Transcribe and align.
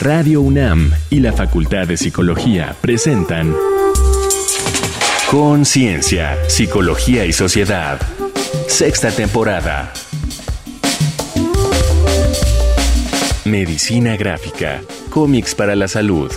Radio 0.00 0.40
UNAM 0.40 0.90
y 1.10 1.20
la 1.20 1.34
Facultad 1.34 1.86
de 1.86 1.98
Psicología 1.98 2.74
presentan 2.80 3.54
Conciencia, 5.30 6.38
Psicología 6.48 7.26
y 7.26 7.34
Sociedad. 7.34 8.00
Sexta 8.66 9.10
temporada. 9.10 9.92
Medicina 13.44 14.16
gráfica. 14.16 14.80
Cómics 15.10 15.54
para 15.54 15.76
la 15.76 15.86
salud. 15.86 16.32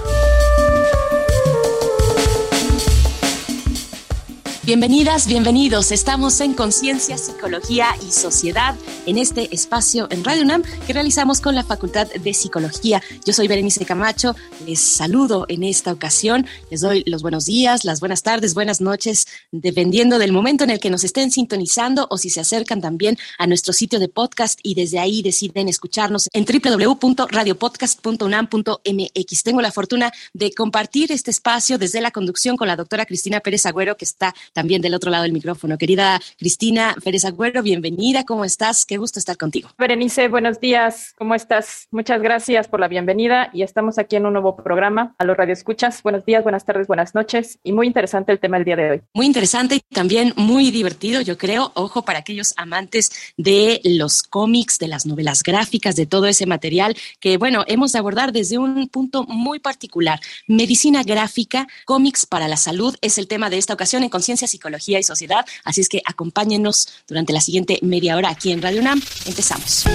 Bienvenidas, 4.66 5.27
bienvenidos. 5.27 5.91
Estamos 5.91 6.39
en 6.39 6.54
Conciencia, 6.54 7.18
Psicología 7.18 7.88
y 8.07 8.14
Sociedad 8.14 8.78
en 9.05 9.18
este 9.18 9.54
espacio 9.54 10.07
en 10.09 10.23
Radio 10.23 10.43
UNAM 10.43 10.64
que 10.88 10.93
realizamos 10.93 11.42
con 11.42 11.54
la 11.54 11.65
Facultad 11.65 12.07
de 12.07 12.33
Psicología. 12.33 13.04
Yo 13.25 13.33
soy 13.33 13.50
Berenice 13.50 13.83
Camacho, 13.83 14.38
les 14.65 14.79
saludo 14.79 15.46
en 15.50 15.64
esta 15.64 15.91
ocasión, 15.91 16.47
les 16.71 16.79
doy 16.79 17.04
los 17.07 17.24
buenos 17.24 17.43
días, 17.43 17.83
las 17.83 18.00
buenas 18.00 18.24
tardes, 18.24 18.54
buenas 18.54 18.79
noches, 18.79 19.28
dependiendo 19.52 20.18
del 20.18 20.32
momento 20.32 20.64
en 20.64 20.69
el 20.69 20.80
que 20.80 20.89
nos 20.89 21.04
estén 21.04 21.30
sintonizando 21.30 22.07
o 22.10 22.18
si 22.18 22.30
se 22.30 22.39
acercan 22.39 22.80
también 22.80 23.18
a 23.38 23.47
nuestro 23.47 23.74
sitio 23.74 24.00
de 24.00 24.07
podcast 24.07 24.61
y 24.64 24.75
desde 24.75 24.97
ahí 24.97 25.21
deciden 25.21 25.68
escucharnos 25.68 26.30
en 26.32 26.46
www.radiopodcast.unam.mx. 26.46 29.43
Tengo 29.43 29.61
la 29.61 29.74
fortuna 29.74 30.14
de 30.32 30.54
compartir 30.54 31.11
este 31.11 31.32
espacio 31.32 31.77
desde 31.77 32.00
la 32.00 32.11
conducción 32.11 32.55
con 32.55 32.69
la 32.69 32.77
doctora 32.77 33.05
Cristina 33.05 33.41
Pérez 33.41 33.66
Agüero, 33.66 33.97
que 33.97 34.05
está 34.05 34.33
también 34.53 34.81
del 34.81 34.94
otro 34.94 35.12
lado 35.12 35.23
del 35.23 35.34
micrófono. 35.34 35.78
Querida 35.78 36.20
Cristina 36.38 36.95
Pérez 37.03 37.25
Agüero, 37.25 37.61
bienvenida, 37.61 38.23
¿cómo 38.23 38.45
estás? 38.45 38.86
Qué 38.86 38.98
gusto 38.98 39.20
estar 39.20 39.38
contigo. 39.38 39.70
Berenice, 39.78 40.28
buenos 40.28 40.59
días, 40.59 41.14
¿cómo 41.17 41.36
estás? 41.36 41.88
Muchas 41.92 42.22
gracias 42.22 42.67
por 42.67 42.80
la 42.80 42.88
bienvenida 42.88 43.50
y 43.53 43.64
estamos 43.64 43.97
aquí 43.97 44.16
en 44.16 44.25
un 44.25 44.33
nuevo 44.33 44.55
programa 44.55 45.16
a 45.17 45.25
los 45.25 45.36
radioescuchas. 45.36 46.03
Buenos 46.03 46.25
días, 46.25 46.44
buenas 46.44 46.66
tardes, 46.66 46.88
buenas 46.88 47.16
noches 47.16 47.59
y 47.64 47.73
muy 47.73 47.88
interesante 47.88 48.31
el 48.31 48.39
tema 48.39 48.58
del 48.58 48.66
día 48.66 48.75
de 48.75 48.92
hoy. 48.92 49.02
Muy 49.14 49.25
interesante 49.25 49.75
y 49.75 49.80
también 49.80 50.33
muy 50.36 50.72
divertido, 50.72 51.22
yo 51.22 51.38
creo. 51.38 51.72
Ojo 51.75 52.05
para 52.05 52.20
aquellos 52.20 52.53
amantes 52.58 53.11
de 53.38 53.81
los 53.83 54.23
cómics, 54.23 54.80
de 54.80 54.88
las 54.88 55.05
novelas 55.05 55.44
gráficas, 55.44 55.95
de 55.95 56.05
todo 56.05 56.27
ese 56.27 56.45
material 56.45 56.95
que, 57.20 57.38
bueno, 57.38 57.64
hemos 57.67 57.92
de 57.92 57.99
abordar 57.99 58.31
desde 58.31 58.58
un 58.58 58.88
punto 58.88 59.23
muy 59.23 59.59
particular. 59.59 60.20
Medicina 60.47 61.03
gráfica, 61.03 61.67
cómics 61.86 62.25
para 62.25 62.47
la 62.47 62.58
salud 62.58 62.95
es 63.02 63.17
el 63.17 63.27
tema 63.27 63.49
de 63.49 63.58
esta 63.58 63.73
ocasión 63.73 64.03
en 64.03 64.09
Conciencia 64.09 64.42
Psicología 64.47 64.99
y 64.99 65.03
Sociedad. 65.03 65.45
Así 65.63 65.81
es 65.81 65.89
que 65.89 66.02
acompáñenos 66.05 66.88
durante 67.08 67.33
la 67.33 67.41
siguiente 67.41 67.80
media 67.81 68.16
hora 68.16 68.30
aquí 68.30 68.52
en 68.52 68.61
Radio 68.61 68.81
UNAM. 68.81 69.02
Empezamos. 69.25 69.86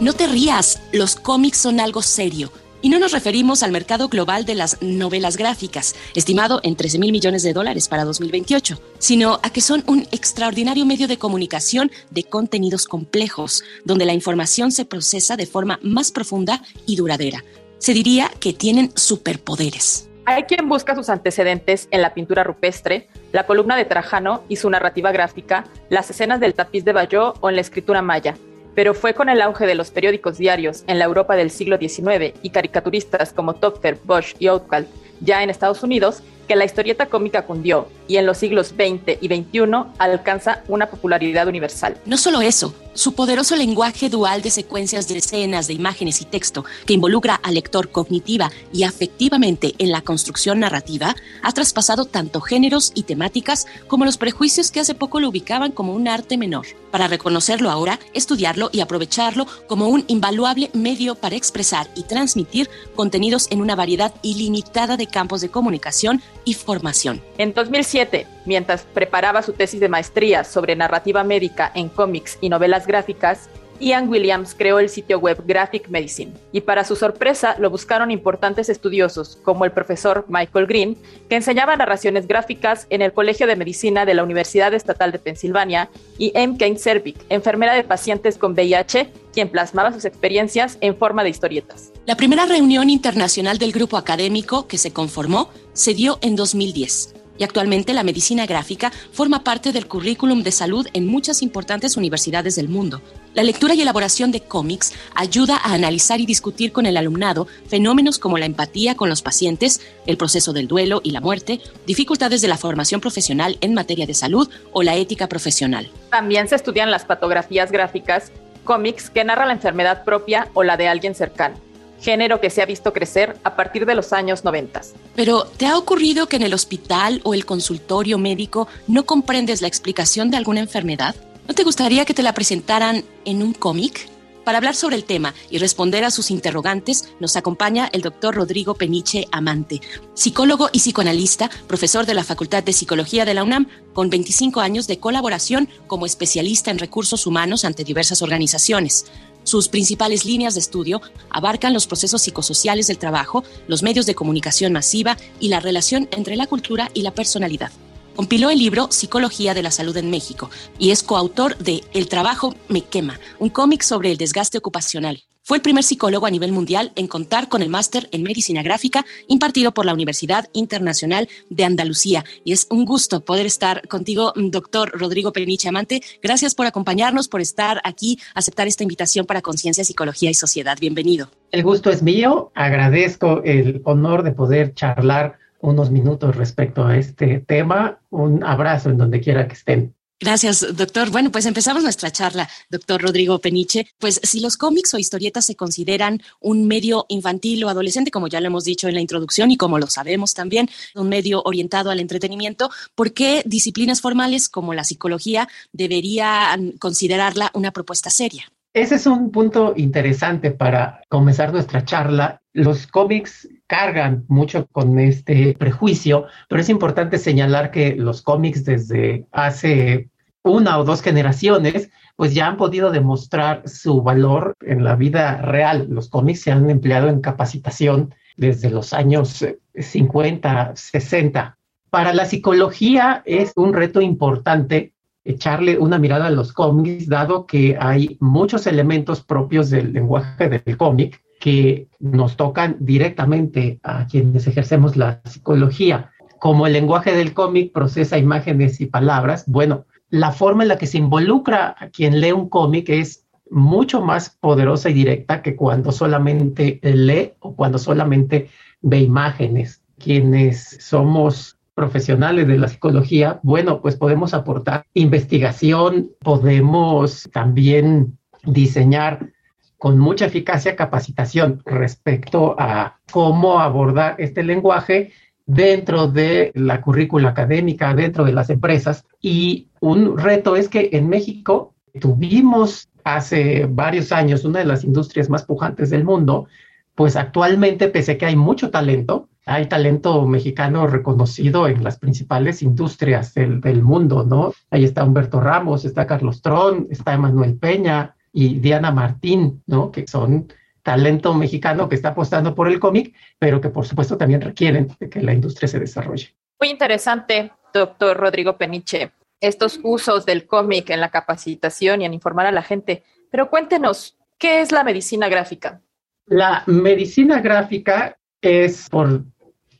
No 0.00 0.14
te 0.14 0.26
rías, 0.26 0.80
los 0.92 1.14
cómics 1.14 1.58
son 1.58 1.78
algo 1.78 2.02
serio. 2.02 2.52
Y 2.84 2.88
no 2.88 2.98
nos 2.98 3.12
referimos 3.12 3.62
al 3.62 3.70
mercado 3.70 4.08
global 4.08 4.44
de 4.44 4.56
las 4.56 4.82
novelas 4.82 5.36
gráficas, 5.36 5.94
estimado 6.16 6.58
en 6.64 6.74
13 6.74 6.98
mil 6.98 7.12
millones 7.12 7.44
de 7.44 7.52
dólares 7.52 7.86
para 7.86 8.04
2028, 8.04 8.80
sino 8.98 9.38
a 9.44 9.50
que 9.50 9.60
son 9.60 9.84
un 9.86 10.00
extraordinario 10.10 10.84
medio 10.84 11.06
de 11.06 11.18
comunicación 11.18 11.92
de 12.10 12.24
contenidos 12.24 12.86
complejos, 12.86 13.62
donde 13.84 14.04
la 14.04 14.14
información 14.14 14.72
se 14.72 14.84
procesa 14.84 15.36
de 15.36 15.46
forma 15.46 15.78
más 15.82 16.10
profunda 16.10 16.60
y 16.84 16.96
duradera. 16.96 17.44
Se 17.78 17.94
diría 17.94 18.28
que 18.40 18.52
tienen 18.52 18.90
superpoderes. 18.96 20.08
Hay 20.24 20.44
quien 20.44 20.68
busca 20.68 20.94
sus 20.94 21.08
antecedentes 21.08 21.88
en 21.90 22.00
la 22.00 22.14
pintura 22.14 22.44
rupestre, 22.44 23.08
la 23.32 23.44
columna 23.44 23.76
de 23.76 23.84
Trajano 23.84 24.44
y 24.48 24.56
su 24.56 24.70
narrativa 24.70 25.10
gráfica, 25.10 25.64
las 25.88 26.10
escenas 26.10 26.38
del 26.38 26.54
tapiz 26.54 26.84
de 26.84 26.92
Bayeux 26.92 27.34
o 27.40 27.50
en 27.50 27.56
la 27.56 27.60
escritura 27.60 28.02
maya. 28.02 28.36
Pero 28.76 28.94
fue 28.94 29.14
con 29.14 29.28
el 29.28 29.42
auge 29.42 29.66
de 29.66 29.74
los 29.74 29.90
periódicos 29.90 30.38
diarios 30.38 30.84
en 30.86 31.00
la 31.00 31.06
Europa 31.06 31.34
del 31.34 31.50
siglo 31.50 31.76
XIX 31.76 32.34
y 32.40 32.50
caricaturistas 32.50 33.32
como 33.32 33.54
Topfer, 33.54 33.98
Bosch 34.04 34.36
y 34.38 34.46
Outcalt 34.46 34.88
ya 35.22 35.42
en 35.42 35.50
Estados 35.50 35.82
Unidos 35.82 36.22
que 36.48 36.56
la 36.56 36.64
historieta 36.64 37.06
cómica 37.06 37.42
cundió 37.42 37.88
y 38.08 38.16
en 38.16 38.26
los 38.26 38.38
siglos 38.38 38.68
XX 38.68 39.18
y 39.20 39.28
XXI 39.28 39.60
alcanza 39.98 40.62
una 40.68 40.86
popularidad 40.86 41.46
universal. 41.46 41.96
No 42.04 42.16
solo 42.16 42.40
eso, 42.40 42.74
su 42.94 43.14
poderoso 43.14 43.56
lenguaje 43.56 44.08
dual 44.08 44.42
de 44.42 44.50
secuencias 44.50 45.08
de 45.08 45.18
escenas, 45.18 45.66
de 45.66 45.74
imágenes 45.74 46.20
y 46.20 46.24
texto, 46.24 46.64
que 46.86 46.94
involucra 46.94 47.34
al 47.34 47.54
lector 47.54 47.90
cognitiva 47.90 48.50
y 48.72 48.82
afectivamente 48.84 49.74
en 49.78 49.90
la 49.90 50.02
construcción 50.02 50.60
narrativa, 50.60 51.16
ha 51.42 51.52
traspasado 51.52 52.04
tanto 52.04 52.40
géneros 52.40 52.92
y 52.94 53.04
temáticas 53.04 53.66
como 53.86 54.04
los 54.04 54.18
prejuicios 54.18 54.70
que 54.70 54.80
hace 54.80 54.94
poco 54.94 55.20
lo 55.20 55.28
ubicaban 55.28 55.72
como 55.72 55.94
un 55.94 56.08
arte 56.08 56.36
menor. 56.36 56.66
Para 56.90 57.08
reconocerlo 57.08 57.70
ahora, 57.70 57.98
estudiarlo 58.12 58.68
y 58.72 58.80
aprovecharlo 58.80 59.46
como 59.66 59.88
un 59.88 60.04
invaluable 60.08 60.70
medio 60.74 61.14
para 61.14 61.36
expresar 61.36 61.88
y 61.94 62.02
transmitir 62.02 62.68
contenidos 62.94 63.48
en 63.50 63.62
una 63.62 63.74
variedad 63.74 64.12
ilimitada 64.22 64.96
de 64.96 65.06
campos 65.06 65.40
de 65.40 65.48
comunicación 65.48 66.22
y 66.44 66.54
formación. 66.54 67.22
En 67.38 67.54
2007, 67.54 68.26
mientras 68.44 68.82
preparaba 68.82 69.42
su 69.42 69.52
tesis 69.52 69.80
de 69.80 69.88
maestría 69.88 70.44
sobre 70.44 70.76
narrativa 70.76 71.24
médica 71.24 71.70
en 71.74 71.88
cómics 71.88 72.38
y 72.40 72.48
novelas 72.48 72.86
gráficas, 72.86 73.48
Ian 73.82 74.08
Williams 74.08 74.54
creó 74.56 74.78
el 74.78 74.88
sitio 74.88 75.18
web 75.18 75.42
Graphic 75.44 75.88
Medicine 75.88 76.32
y 76.52 76.60
para 76.60 76.84
su 76.84 76.94
sorpresa 76.94 77.56
lo 77.58 77.68
buscaron 77.68 78.12
importantes 78.12 78.68
estudiosos 78.68 79.38
como 79.42 79.64
el 79.64 79.72
profesor 79.72 80.24
Michael 80.28 80.66
Green, 80.66 80.96
que 81.28 81.36
enseñaba 81.36 81.76
narraciones 81.76 82.28
gráficas 82.28 82.86
en 82.90 83.02
el 83.02 83.12
Colegio 83.12 83.46
de 83.46 83.56
Medicina 83.56 84.06
de 84.06 84.14
la 84.14 84.22
Universidad 84.22 84.72
Estatal 84.72 85.10
de 85.10 85.18
Pensilvania, 85.18 85.90
y 86.16 86.30
M. 86.34 86.56
Kane 86.58 86.78
Servik, 86.78 87.16
enfermera 87.28 87.74
de 87.74 87.82
pacientes 87.82 88.38
con 88.38 88.52
VIH, 88.52 89.10
quien 89.32 89.48
plasmaba 89.48 89.92
sus 89.92 90.04
experiencias 90.04 90.78
en 90.80 90.96
forma 90.96 91.24
de 91.24 91.30
historietas. 91.30 91.92
La 92.06 92.16
primera 92.16 92.46
reunión 92.46 92.88
internacional 92.88 93.58
del 93.58 93.72
grupo 93.72 93.96
académico 93.96 94.68
que 94.68 94.78
se 94.78 94.92
conformó 94.92 95.48
se 95.72 95.94
dio 95.94 96.18
en 96.22 96.36
2010 96.36 97.21
actualmente 97.44 97.92
la 97.92 98.02
medicina 98.02 98.46
gráfica 98.46 98.92
forma 99.12 99.44
parte 99.44 99.72
del 99.72 99.86
currículum 99.86 100.42
de 100.42 100.52
salud 100.52 100.86
en 100.92 101.06
muchas 101.06 101.42
importantes 101.42 101.96
universidades 101.96 102.56
del 102.56 102.68
mundo. 102.68 103.02
La 103.34 103.42
lectura 103.42 103.74
y 103.74 103.80
elaboración 103.80 104.30
de 104.30 104.40
cómics 104.40 104.92
ayuda 105.14 105.56
a 105.56 105.74
analizar 105.74 106.20
y 106.20 106.26
discutir 106.26 106.72
con 106.72 106.86
el 106.86 106.96
alumnado 106.96 107.46
fenómenos 107.68 108.18
como 108.18 108.38
la 108.38 108.46
empatía 108.46 108.94
con 108.94 109.08
los 109.08 109.22
pacientes, 109.22 109.80
el 110.06 110.16
proceso 110.16 110.52
del 110.52 110.68
duelo 110.68 111.00
y 111.02 111.10
la 111.12 111.20
muerte, 111.20 111.60
dificultades 111.86 112.42
de 112.42 112.48
la 112.48 112.58
formación 112.58 113.00
profesional 113.00 113.56
en 113.60 113.74
materia 113.74 114.06
de 114.06 114.14
salud 114.14 114.48
o 114.72 114.82
la 114.82 114.96
ética 114.96 115.28
profesional. 115.28 115.90
También 116.10 116.48
se 116.48 116.56
estudian 116.56 116.90
las 116.90 117.04
patografías 117.04 117.72
gráficas, 117.72 118.32
cómics 118.64 119.10
que 119.10 119.24
narran 119.24 119.48
la 119.48 119.54
enfermedad 119.54 120.04
propia 120.04 120.48
o 120.54 120.62
la 120.62 120.76
de 120.76 120.88
alguien 120.88 121.14
cercano 121.14 121.56
género 122.02 122.40
que 122.40 122.50
se 122.50 122.60
ha 122.60 122.66
visto 122.66 122.92
crecer 122.92 123.38
a 123.44 123.56
partir 123.56 123.86
de 123.86 123.94
los 123.94 124.12
años 124.12 124.44
90. 124.44 124.80
Pero, 125.14 125.44
¿te 125.44 125.66
ha 125.66 125.78
ocurrido 125.78 126.26
que 126.26 126.36
en 126.36 126.42
el 126.42 126.52
hospital 126.52 127.20
o 127.24 127.32
el 127.32 127.46
consultorio 127.46 128.18
médico 128.18 128.68
no 128.88 129.06
comprendes 129.06 129.62
la 129.62 129.68
explicación 129.68 130.30
de 130.30 130.36
alguna 130.36 130.60
enfermedad? 130.60 131.14
¿No 131.46 131.54
te 131.54 131.64
gustaría 131.64 132.04
que 132.04 132.14
te 132.14 132.22
la 132.22 132.34
presentaran 132.34 133.04
en 133.24 133.42
un 133.42 133.52
cómic? 133.52 134.08
Para 134.44 134.58
hablar 134.58 134.74
sobre 134.74 134.96
el 134.96 135.04
tema 135.04 135.34
y 135.50 135.58
responder 135.58 136.04
a 136.04 136.10
sus 136.10 136.32
interrogantes, 136.32 137.08
nos 137.20 137.36
acompaña 137.36 137.88
el 137.92 138.02
doctor 138.02 138.34
Rodrigo 138.34 138.74
Peniche 138.74 139.28
Amante, 139.30 139.80
psicólogo 140.14 140.68
y 140.72 140.80
psicoanalista, 140.80 141.48
profesor 141.68 142.06
de 142.06 142.14
la 142.14 142.24
Facultad 142.24 142.64
de 142.64 142.72
Psicología 142.72 143.24
de 143.24 143.34
la 143.34 143.44
UNAM, 143.44 143.68
con 143.92 144.10
25 144.10 144.60
años 144.60 144.88
de 144.88 144.98
colaboración 144.98 145.68
como 145.86 146.06
especialista 146.06 146.72
en 146.72 146.80
recursos 146.80 147.26
humanos 147.26 147.64
ante 147.64 147.84
diversas 147.84 148.20
organizaciones. 148.20 149.06
Sus 149.44 149.68
principales 149.68 150.24
líneas 150.24 150.54
de 150.54 150.60
estudio 150.60 151.00
abarcan 151.30 151.72
los 151.72 151.86
procesos 151.86 152.22
psicosociales 152.22 152.86
del 152.86 152.98
trabajo, 152.98 153.44
los 153.66 153.82
medios 153.82 154.06
de 154.06 154.14
comunicación 154.14 154.72
masiva 154.72 155.16
y 155.40 155.48
la 155.48 155.60
relación 155.60 156.08
entre 156.12 156.36
la 156.36 156.46
cultura 156.46 156.90
y 156.94 157.02
la 157.02 157.14
personalidad. 157.14 157.72
Compiló 158.14 158.50
el 158.50 158.58
libro 158.58 158.88
Psicología 158.90 159.54
de 159.54 159.62
la 159.62 159.70
Salud 159.70 159.96
en 159.96 160.10
México 160.10 160.50
y 160.78 160.90
es 160.90 161.02
coautor 161.02 161.56
de 161.58 161.82
El 161.94 162.08
trabajo 162.08 162.54
me 162.68 162.82
quema, 162.82 163.18
un 163.38 163.48
cómic 163.48 163.82
sobre 163.82 164.12
el 164.12 164.18
desgaste 164.18 164.58
ocupacional. 164.58 165.22
Fue 165.44 165.56
el 165.56 165.62
primer 165.62 165.82
psicólogo 165.82 166.26
a 166.26 166.30
nivel 166.30 166.52
mundial 166.52 166.92
en 166.94 167.08
contar 167.08 167.48
con 167.48 167.62
el 167.62 167.68
máster 167.68 168.08
en 168.12 168.22
medicina 168.22 168.62
gráfica 168.62 169.04
impartido 169.26 169.74
por 169.74 169.84
la 169.84 169.92
Universidad 169.92 170.48
Internacional 170.52 171.28
de 171.50 171.64
Andalucía. 171.64 172.24
Y 172.44 172.52
es 172.52 172.68
un 172.70 172.84
gusto 172.84 173.24
poder 173.24 173.44
estar 173.44 173.88
contigo, 173.88 174.32
doctor 174.36 174.92
Rodrigo 174.94 175.32
Peniche 175.32 175.68
Amante. 175.68 176.00
Gracias 176.22 176.54
por 176.54 176.66
acompañarnos, 176.66 177.26
por 177.26 177.40
estar 177.40 177.80
aquí, 177.82 178.20
aceptar 178.36 178.68
esta 178.68 178.84
invitación 178.84 179.26
para 179.26 179.42
Conciencia, 179.42 179.82
Psicología 179.82 180.30
y 180.30 180.34
Sociedad. 180.34 180.78
Bienvenido. 180.80 181.28
El 181.50 181.64
gusto 181.64 181.90
es 181.90 182.04
mío. 182.04 182.52
Agradezco 182.54 183.42
el 183.42 183.82
honor 183.84 184.22
de 184.22 184.30
poder 184.30 184.74
charlar 184.74 185.40
unos 185.58 185.90
minutos 185.90 186.36
respecto 186.36 186.86
a 186.86 186.96
este 186.96 187.40
tema. 187.40 187.98
Un 188.10 188.44
abrazo 188.44 188.90
en 188.90 188.96
donde 188.96 189.20
quiera 189.20 189.48
que 189.48 189.54
estén. 189.54 189.92
Gracias, 190.22 190.76
doctor. 190.76 191.10
Bueno, 191.10 191.32
pues 191.32 191.46
empezamos 191.46 191.82
nuestra 191.82 192.12
charla, 192.12 192.48
doctor 192.70 193.02
Rodrigo 193.02 193.40
Peniche. 193.40 193.88
Pues 193.98 194.20
si 194.22 194.38
los 194.38 194.56
cómics 194.56 194.94
o 194.94 194.98
historietas 194.98 195.44
se 195.44 195.56
consideran 195.56 196.20
un 196.38 196.68
medio 196.68 197.06
infantil 197.08 197.64
o 197.64 197.68
adolescente, 197.68 198.12
como 198.12 198.28
ya 198.28 198.40
lo 198.40 198.46
hemos 198.46 198.62
dicho 198.62 198.86
en 198.86 198.94
la 198.94 199.00
introducción 199.00 199.50
y 199.50 199.56
como 199.56 199.80
lo 199.80 199.88
sabemos 199.88 200.32
también, 200.32 200.68
un 200.94 201.08
medio 201.08 201.42
orientado 201.42 201.90
al 201.90 201.98
entretenimiento, 201.98 202.70
¿por 202.94 203.12
qué 203.12 203.42
disciplinas 203.46 204.00
formales 204.00 204.48
como 204.48 204.74
la 204.74 204.84
psicología 204.84 205.48
deberían 205.72 206.70
considerarla 206.78 207.50
una 207.52 207.72
propuesta 207.72 208.08
seria? 208.08 208.44
ese 208.74 208.94
es 208.94 209.06
un 209.06 209.30
punto 209.30 209.74
interesante 209.76 210.50
para 210.50 211.02
comenzar 211.08 211.52
nuestra 211.52 211.84
charla. 211.84 212.40
Los 212.54 212.86
cómics 212.86 213.48
cargan 213.66 214.24
mucho 214.28 214.66
con 214.68 214.98
este 214.98 215.54
prejuicio, 215.58 216.26
pero 216.48 216.60
es 216.60 216.68
importante 216.70 217.18
señalar 217.18 217.70
que 217.70 217.94
los 217.96 218.22
cómics 218.22 218.64
desde 218.64 219.26
hace 219.30 220.08
una 220.44 220.78
o 220.78 220.84
dos 220.84 221.02
generaciones, 221.02 221.90
pues 222.16 222.34
ya 222.34 222.46
han 222.46 222.56
podido 222.56 222.90
demostrar 222.90 223.68
su 223.68 224.02
valor 224.02 224.54
en 224.60 224.84
la 224.84 224.96
vida 224.96 225.40
real. 225.42 225.86
Los 225.88 226.08
cómics 226.08 226.42
se 226.42 226.52
han 226.52 226.68
empleado 226.68 227.08
en 227.08 227.20
capacitación 227.20 228.14
desde 228.36 228.70
los 228.70 228.92
años 228.92 229.44
50, 229.74 230.72
60. 230.74 231.58
Para 231.90 232.12
la 232.12 232.24
psicología 232.24 233.22
es 233.24 233.52
un 233.56 233.72
reto 233.72 234.00
importante 234.00 234.94
echarle 235.24 235.78
una 235.78 235.98
mirada 235.98 236.26
a 236.26 236.30
los 236.30 236.52
cómics, 236.52 237.08
dado 237.08 237.46
que 237.46 237.76
hay 237.78 238.16
muchos 238.20 238.66
elementos 238.66 239.22
propios 239.22 239.70
del 239.70 239.92
lenguaje 239.92 240.48
del 240.48 240.76
cómic 240.76 241.22
que 241.38 241.88
nos 242.00 242.36
tocan 242.36 242.76
directamente 242.80 243.78
a 243.82 244.06
quienes 244.06 244.46
ejercemos 244.46 244.96
la 244.96 245.20
psicología. 245.24 246.10
Como 246.40 246.66
el 246.66 246.72
lenguaje 246.72 247.14
del 247.14 247.34
cómic 247.34 247.72
procesa 247.72 248.18
imágenes 248.18 248.80
y 248.80 248.86
palabras, 248.86 249.44
bueno, 249.46 249.86
la 250.12 250.30
forma 250.30 250.62
en 250.62 250.68
la 250.68 250.76
que 250.76 250.86
se 250.86 250.98
involucra 250.98 251.74
a 251.78 251.88
quien 251.88 252.20
lee 252.20 252.32
un 252.32 252.50
cómic 252.50 252.90
es 252.90 253.24
mucho 253.50 254.02
más 254.02 254.28
poderosa 254.28 254.90
y 254.90 254.92
directa 254.92 255.40
que 255.40 255.56
cuando 255.56 255.90
solamente 255.90 256.80
lee 256.82 257.32
o 257.40 257.56
cuando 257.56 257.78
solamente 257.78 258.50
ve 258.82 259.00
imágenes. 259.00 259.82
Quienes 259.98 260.76
somos 260.80 261.58
profesionales 261.74 262.46
de 262.46 262.58
la 262.58 262.68
psicología, 262.68 263.40
bueno, 263.42 263.80
pues 263.80 263.96
podemos 263.96 264.34
aportar 264.34 264.84
investigación, 264.92 266.10
podemos 266.20 267.30
también 267.32 268.18
diseñar 268.44 269.30
con 269.78 269.98
mucha 269.98 270.26
eficacia 270.26 270.76
capacitación 270.76 271.62
respecto 271.64 272.54
a 272.58 273.00
cómo 273.10 273.60
abordar 273.60 274.16
este 274.18 274.42
lenguaje 274.42 275.12
dentro 275.46 276.08
de 276.08 276.52
la 276.54 276.80
currícula 276.80 277.30
académica, 277.30 277.94
dentro 277.94 278.24
de 278.24 278.32
las 278.32 278.50
empresas. 278.50 279.04
Y 279.20 279.68
un 279.80 280.18
reto 280.18 280.56
es 280.56 280.68
que 280.68 280.90
en 280.92 281.08
México 281.08 281.74
tuvimos 282.00 282.88
hace 283.04 283.66
varios 283.68 284.12
años 284.12 284.44
una 284.44 284.60
de 284.60 284.64
las 284.64 284.84
industrias 284.84 285.28
más 285.28 285.44
pujantes 285.44 285.90
del 285.90 286.04
mundo, 286.04 286.46
pues 286.94 287.16
actualmente, 287.16 287.88
pese 287.88 288.12
a 288.12 288.18
que 288.18 288.26
hay 288.26 288.36
mucho 288.36 288.70
talento, 288.70 289.28
hay 289.46 289.66
talento 289.66 290.24
mexicano 290.26 290.86
reconocido 290.86 291.66
en 291.66 291.82
las 291.82 291.98
principales 291.98 292.62
industrias 292.62 293.34
del, 293.34 293.60
del, 293.60 293.82
mundo, 293.82 294.24
¿no? 294.24 294.52
Ahí 294.70 294.84
está 294.84 295.04
Humberto 295.04 295.40
Ramos, 295.40 295.84
está 295.84 296.06
Carlos 296.06 296.42
Tron, 296.42 296.86
está 296.90 297.14
Emanuel 297.14 297.56
Peña 297.56 298.14
y 298.32 298.60
Diana 298.60 298.92
Martín, 298.92 299.62
¿no? 299.66 299.90
Que 299.90 300.06
son 300.06 300.48
talento 300.82 301.32
mexicano 301.34 301.88
que 301.88 301.94
está 301.94 302.10
apostando 302.10 302.54
por 302.54 302.68
el 302.68 302.80
cómic, 302.80 303.14
pero 303.38 303.60
que 303.60 303.70
por 303.70 303.86
supuesto 303.86 304.16
también 304.16 304.40
requieren 304.40 304.88
de 304.98 305.08
que 305.08 305.20
la 305.20 305.32
industria 305.32 305.68
se 305.68 305.78
desarrolle. 305.78 306.34
Muy 306.60 306.70
interesante, 306.70 307.52
doctor 307.72 308.16
Rodrigo 308.16 308.56
Peniche, 308.56 309.12
estos 309.40 309.80
usos 309.82 310.26
del 310.26 310.46
cómic 310.46 310.90
en 310.90 311.00
la 311.00 311.10
capacitación 311.10 312.02
y 312.02 312.04
en 312.04 312.14
informar 312.14 312.46
a 312.46 312.52
la 312.52 312.62
gente. 312.62 313.02
Pero 313.30 313.50
cuéntenos, 313.50 314.16
¿qué 314.38 314.60
es 314.60 314.72
la 314.72 314.84
medicina 314.84 315.28
gráfica? 315.28 315.80
La 316.26 316.62
medicina 316.66 317.40
gráfica 317.40 318.16
es, 318.40 318.88
por 318.88 319.24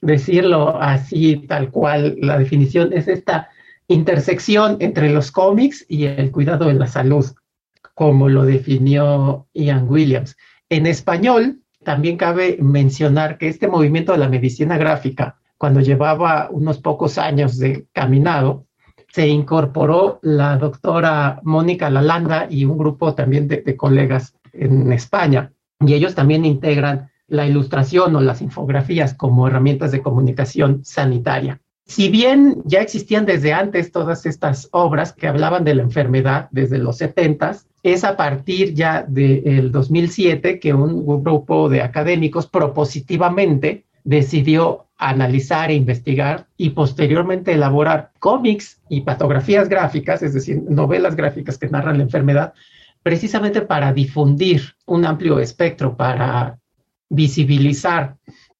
decirlo 0.00 0.80
así, 0.80 1.36
tal 1.46 1.70
cual, 1.70 2.16
la 2.20 2.38
definición 2.38 2.92
es 2.92 3.08
esta 3.08 3.50
intersección 3.88 4.76
entre 4.80 5.10
los 5.10 5.30
cómics 5.30 5.84
y 5.88 6.06
el 6.06 6.30
cuidado 6.30 6.66
de 6.66 6.74
la 6.74 6.86
salud, 6.86 7.26
como 7.94 8.28
lo 8.28 8.44
definió 8.44 9.46
Ian 9.52 9.88
Williams. 9.88 10.36
En 10.72 10.86
español, 10.86 11.60
también 11.84 12.16
cabe 12.16 12.56
mencionar 12.58 13.36
que 13.36 13.48
este 13.48 13.68
movimiento 13.68 14.12
de 14.12 14.16
la 14.16 14.30
medicina 14.30 14.78
gráfica, 14.78 15.36
cuando 15.58 15.80
llevaba 15.80 16.48
unos 16.50 16.78
pocos 16.78 17.18
años 17.18 17.58
de 17.58 17.84
caminado, 17.92 18.64
se 19.12 19.28
incorporó 19.28 20.18
la 20.22 20.56
doctora 20.56 21.40
Mónica 21.42 21.90
Lalanda 21.90 22.46
y 22.48 22.64
un 22.64 22.78
grupo 22.78 23.14
también 23.14 23.48
de, 23.48 23.58
de 23.60 23.76
colegas 23.76 24.34
en 24.54 24.90
España, 24.94 25.52
y 25.78 25.92
ellos 25.92 26.14
también 26.14 26.46
integran 26.46 27.10
la 27.26 27.46
ilustración 27.46 28.16
o 28.16 28.22
las 28.22 28.40
infografías 28.40 29.12
como 29.12 29.46
herramientas 29.46 29.92
de 29.92 30.00
comunicación 30.00 30.86
sanitaria. 30.86 31.60
Si 31.84 32.08
bien 32.08 32.62
ya 32.64 32.80
existían 32.80 33.26
desde 33.26 33.52
antes 33.52 33.92
todas 33.92 34.24
estas 34.24 34.70
obras 34.72 35.12
que 35.12 35.28
hablaban 35.28 35.64
de 35.64 35.74
la 35.74 35.82
enfermedad 35.82 36.48
desde 36.50 36.78
los 36.78 36.96
70, 36.96 37.58
es 37.82 38.04
a 38.04 38.16
partir 38.16 38.74
ya 38.74 39.02
del 39.02 39.72
2007 39.72 40.60
que 40.60 40.72
un 40.72 41.04
grupo 41.22 41.68
de 41.68 41.82
académicos 41.82 42.46
propositivamente 42.46 43.84
decidió 44.04 44.86
analizar 44.96 45.70
e 45.70 45.74
investigar 45.74 46.46
y 46.56 46.70
posteriormente 46.70 47.52
elaborar 47.52 48.12
cómics 48.20 48.80
y 48.88 49.00
patografías 49.00 49.68
gráficas, 49.68 50.22
es 50.22 50.32
decir, 50.32 50.62
novelas 50.68 51.16
gráficas 51.16 51.58
que 51.58 51.68
narran 51.68 51.98
la 51.98 52.04
enfermedad, 52.04 52.54
precisamente 53.02 53.62
para 53.62 53.92
difundir 53.92 54.62
un 54.86 55.04
amplio 55.04 55.40
espectro, 55.40 55.96
para 55.96 56.58
visibilizar 57.08 58.16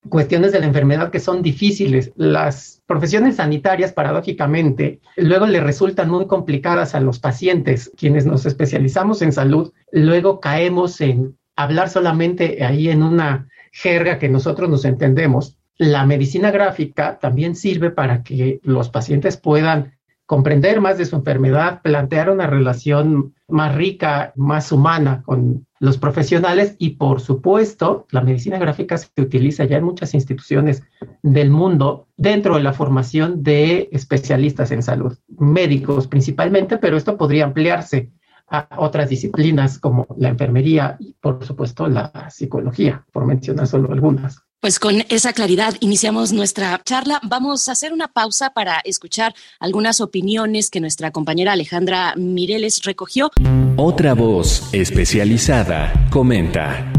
cuestiones 0.08 0.52
de 0.52 0.60
la 0.60 0.66
enfermedad 0.66 1.10
que 1.10 1.20
son 1.20 1.42
difíciles. 1.42 2.12
Las 2.16 2.82
profesiones 2.86 3.36
sanitarias, 3.36 3.92
paradójicamente, 3.92 5.00
luego 5.16 5.46
le 5.46 5.60
resultan 5.60 6.10
muy 6.10 6.26
complicadas 6.26 6.94
a 6.94 7.00
los 7.00 7.18
pacientes. 7.18 7.92
Quienes 7.96 8.26
nos 8.26 8.46
especializamos 8.46 9.22
en 9.22 9.32
salud, 9.32 9.72
luego 9.90 10.40
caemos 10.40 11.00
en 11.00 11.38
hablar 11.56 11.88
solamente 11.88 12.64
ahí 12.64 12.88
en 12.88 13.02
una 13.02 13.48
jerga 13.72 14.18
que 14.18 14.28
nosotros 14.28 14.68
nos 14.68 14.84
entendemos. 14.84 15.58
La 15.78 16.04
medicina 16.04 16.50
gráfica 16.50 17.18
también 17.18 17.56
sirve 17.56 17.90
para 17.90 18.22
que 18.22 18.60
los 18.62 18.90
pacientes 18.90 19.36
puedan 19.36 19.98
comprender 20.32 20.80
más 20.80 20.96
de 20.96 21.04
su 21.04 21.14
enfermedad, 21.14 21.82
plantear 21.82 22.30
una 22.30 22.46
relación 22.46 23.34
más 23.48 23.74
rica, 23.74 24.32
más 24.34 24.72
humana 24.72 25.22
con 25.26 25.66
los 25.78 25.98
profesionales 25.98 26.74
y 26.78 26.96
por 26.96 27.20
supuesto 27.20 28.06
la 28.12 28.22
medicina 28.22 28.56
gráfica 28.56 28.96
se 28.96 29.08
utiliza 29.20 29.66
ya 29.66 29.76
en 29.76 29.84
muchas 29.84 30.14
instituciones 30.14 30.84
del 31.20 31.50
mundo 31.50 32.08
dentro 32.16 32.56
de 32.56 32.62
la 32.62 32.72
formación 32.72 33.42
de 33.42 33.90
especialistas 33.92 34.70
en 34.70 34.82
salud, 34.82 35.18
médicos 35.38 36.08
principalmente, 36.08 36.78
pero 36.78 36.96
esto 36.96 37.18
podría 37.18 37.44
ampliarse 37.44 38.10
a 38.48 38.66
otras 38.78 39.10
disciplinas 39.10 39.78
como 39.78 40.06
la 40.16 40.30
enfermería 40.30 40.96
y 40.98 41.12
por 41.20 41.44
supuesto 41.44 41.88
la 41.88 42.30
psicología, 42.30 43.04
por 43.12 43.26
mencionar 43.26 43.66
solo 43.66 43.92
algunas. 43.92 44.42
Pues 44.62 44.78
con 44.78 45.02
esa 45.08 45.32
claridad 45.32 45.74
iniciamos 45.80 46.32
nuestra 46.32 46.80
charla. 46.84 47.18
Vamos 47.24 47.68
a 47.68 47.72
hacer 47.72 47.92
una 47.92 48.06
pausa 48.06 48.50
para 48.50 48.78
escuchar 48.84 49.34
algunas 49.58 50.00
opiniones 50.00 50.70
que 50.70 50.78
nuestra 50.78 51.10
compañera 51.10 51.50
Alejandra 51.50 52.14
Mireles 52.14 52.80
recogió. 52.84 53.32
Otra 53.76 54.14
voz 54.14 54.62
especializada 54.72 55.92
comenta. 56.12 56.92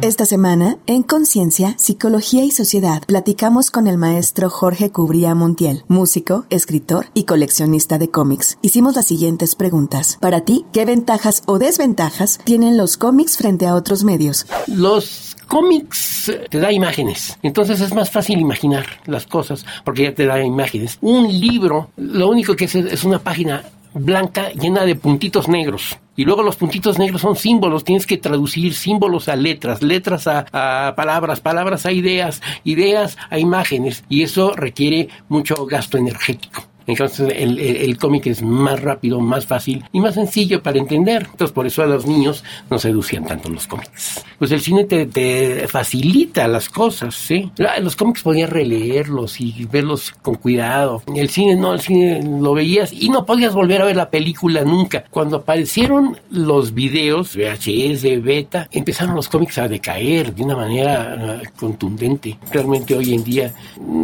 Esta 0.00 0.24
semana, 0.24 0.78
en 0.86 1.02
Conciencia, 1.02 1.74
Psicología 1.76 2.44
y 2.44 2.52
Sociedad, 2.52 3.02
platicamos 3.04 3.72
con 3.72 3.88
el 3.88 3.98
maestro 3.98 4.48
Jorge 4.48 4.92
Cubría 4.92 5.34
Montiel, 5.34 5.82
músico, 5.88 6.46
escritor 6.50 7.06
y 7.14 7.24
coleccionista 7.24 7.98
de 7.98 8.08
cómics. 8.08 8.58
Hicimos 8.62 8.94
las 8.94 9.06
siguientes 9.06 9.56
preguntas. 9.56 10.16
Para 10.20 10.42
ti, 10.42 10.64
¿qué 10.72 10.84
ventajas 10.84 11.42
o 11.46 11.58
desventajas 11.58 12.38
tienen 12.44 12.76
los 12.76 12.96
cómics 12.96 13.36
frente 13.36 13.66
a 13.66 13.74
otros 13.74 14.04
medios? 14.04 14.46
Los 14.68 15.27
cómics 15.48 16.32
te 16.50 16.60
da 16.60 16.70
imágenes, 16.70 17.38
entonces 17.42 17.80
es 17.80 17.92
más 17.92 18.10
fácil 18.10 18.38
imaginar 18.38 18.86
las 19.06 19.26
cosas 19.26 19.66
porque 19.84 20.04
ya 20.04 20.14
te 20.14 20.26
da 20.26 20.40
imágenes. 20.44 20.98
Un 21.00 21.28
libro, 21.40 21.90
lo 21.96 22.28
único 22.28 22.54
que 22.54 22.66
es 22.66 22.74
es 22.74 23.02
una 23.04 23.18
página 23.18 23.64
blanca 23.94 24.50
llena 24.52 24.84
de 24.84 24.94
puntitos 24.94 25.48
negros. 25.48 25.98
Y 26.16 26.24
luego 26.24 26.42
los 26.42 26.56
puntitos 26.56 26.98
negros 26.98 27.20
son 27.20 27.36
símbolos, 27.36 27.84
tienes 27.84 28.06
que 28.06 28.18
traducir 28.18 28.74
símbolos 28.74 29.28
a 29.28 29.36
letras, 29.36 29.82
letras 29.82 30.26
a, 30.26 30.46
a, 30.52 30.94
palabras, 30.96 31.40
palabras 31.40 31.86
a 31.86 31.92
ideas, 31.92 32.42
ideas 32.64 33.16
a 33.30 33.38
imágenes. 33.38 34.04
Y 34.08 34.22
eso 34.22 34.54
requiere 34.56 35.08
mucho 35.28 35.66
gasto 35.66 35.96
energético. 35.96 36.64
Entonces 36.88 37.32
el, 37.36 37.58
el, 37.60 37.76
el 37.76 37.98
cómic 37.98 38.26
es 38.26 38.42
más 38.42 38.80
rápido, 38.80 39.20
más 39.20 39.46
fácil 39.46 39.84
y 39.92 40.00
más 40.00 40.14
sencillo 40.14 40.62
para 40.62 40.78
entender. 40.78 41.28
Entonces 41.30 41.52
por 41.52 41.66
eso 41.66 41.82
a 41.82 41.86
los 41.86 42.06
niños 42.06 42.42
no 42.70 42.78
seducían 42.78 43.24
tanto 43.24 43.48
los 43.48 43.66
cómics. 43.66 44.24
Pues 44.38 44.50
el 44.50 44.60
cine 44.60 44.84
te, 44.84 45.06
te 45.06 45.68
facilita 45.68 46.48
las 46.48 46.68
cosas, 46.68 47.14
¿sí? 47.14 47.50
Los 47.80 47.96
cómics 47.96 48.22
podías 48.22 48.50
releerlos 48.50 49.40
y 49.40 49.66
verlos 49.70 50.12
con 50.22 50.36
cuidado. 50.36 51.02
El 51.14 51.28
cine 51.28 51.56
no, 51.56 51.74
el 51.74 51.80
cine 51.80 52.22
lo 52.22 52.54
veías 52.54 52.92
y 52.92 53.08
no 53.08 53.26
podías 53.26 53.54
volver 53.54 53.82
a 53.82 53.84
ver 53.84 53.96
la 53.96 54.10
película 54.10 54.64
nunca. 54.64 55.04
Cuando 55.10 55.38
aparecieron 55.38 56.16
los 56.30 56.72
videos, 56.72 57.36
VHS, 57.36 58.22
beta, 58.22 58.68
empezaron 58.72 59.14
los 59.14 59.28
cómics 59.28 59.58
a 59.58 59.68
decaer 59.68 60.34
de 60.34 60.42
una 60.42 60.56
manera 60.56 61.42
uh, 61.42 61.58
contundente. 61.58 62.38
Realmente 62.50 62.96
hoy 62.96 63.14
en 63.14 63.24
día 63.24 63.52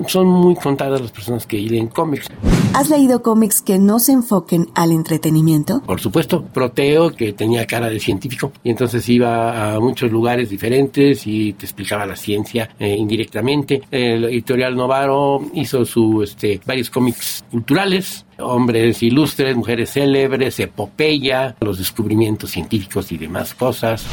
son 0.06 0.26
muy 0.26 0.54
contadas 0.56 1.00
las 1.00 1.10
personas 1.10 1.46
que 1.46 1.58
leen 1.58 1.88
cómics. 1.88 2.28
¿Has 2.74 2.90
leído 2.90 3.22
cómics 3.22 3.62
que 3.62 3.78
no 3.78 4.00
se 4.00 4.10
enfoquen 4.10 4.68
al 4.74 4.90
entretenimiento? 4.90 5.80
Por 5.82 6.00
supuesto, 6.00 6.42
Proteo, 6.42 7.12
que 7.12 7.32
tenía 7.32 7.68
cara 7.68 7.88
de 7.88 8.00
científico, 8.00 8.50
y 8.64 8.70
entonces 8.70 9.08
iba 9.08 9.74
a 9.74 9.78
muchos 9.78 10.10
lugares 10.10 10.50
diferentes 10.50 11.24
y 11.24 11.52
te 11.52 11.66
explicaba 11.66 12.04
la 12.04 12.16
ciencia 12.16 12.70
eh, 12.80 12.96
indirectamente. 12.96 13.82
El 13.92 14.24
editorial 14.24 14.74
Novaro 14.74 15.40
hizo 15.54 15.84
su, 15.84 16.24
este, 16.24 16.60
varios 16.66 16.90
cómics 16.90 17.44
culturales, 17.48 18.26
hombres 18.40 19.04
ilustres, 19.04 19.56
mujeres 19.56 19.92
célebres, 19.92 20.58
epopeya, 20.58 21.54
los 21.60 21.78
descubrimientos 21.78 22.50
científicos 22.50 23.12
y 23.12 23.18
demás 23.18 23.54
cosas. 23.54 24.04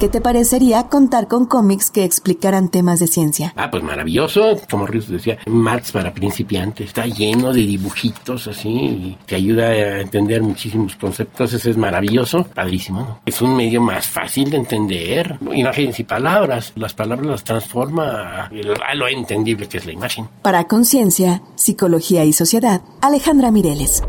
¿Qué 0.00 0.08
te 0.08 0.20
parecería 0.20 0.88
contar 0.88 1.28
con 1.28 1.46
cómics 1.46 1.90
que 1.90 2.02
explicaran 2.02 2.68
temas 2.68 2.98
de 2.98 3.06
ciencia? 3.06 3.52
Ah, 3.56 3.70
pues 3.70 3.82
maravilloso. 3.84 4.56
Como 4.68 4.86
Rios 4.86 5.08
decía, 5.08 5.38
Marx 5.46 5.92
para 5.92 6.12
principiantes. 6.12 6.88
Está 6.88 7.06
lleno 7.06 7.52
de 7.52 7.60
dibujitos 7.60 8.48
así 8.48 9.16
que 9.24 9.36
ayuda 9.36 9.68
a 9.68 10.00
entender 10.00 10.42
muchísimos 10.42 10.96
conceptos. 10.96 11.52
Ese 11.52 11.70
es 11.70 11.76
maravilloso. 11.76 12.42
Padrísimo. 12.42 13.20
Es 13.24 13.40
un 13.40 13.56
medio 13.56 13.80
más 13.80 14.08
fácil 14.08 14.50
de 14.50 14.56
entender. 14.56 15.38
Imágenes 15.52 16.00
y 16.00 16.04
palabras. 16.04 16.72
Las 16.74 16.92
palabras 16.92 17.26
las 17.26 17.44
transforma 17.44 18.50
a 18.50 18.94
lo 18.96 19.06
entendible 19.06 19.68
que 19.68 19.78
es 19.78 19.86
la 19.86 19.92
imagen. 19.92 20.28
Para 20.42 20.64
Conciencia, 20.64 21.42
Psicología 21.54 22.24
y 22.24 22.32
Sociedad, 22.32 22.82
Alejandra 23.00 23.52
Mireles. 23.52 24.02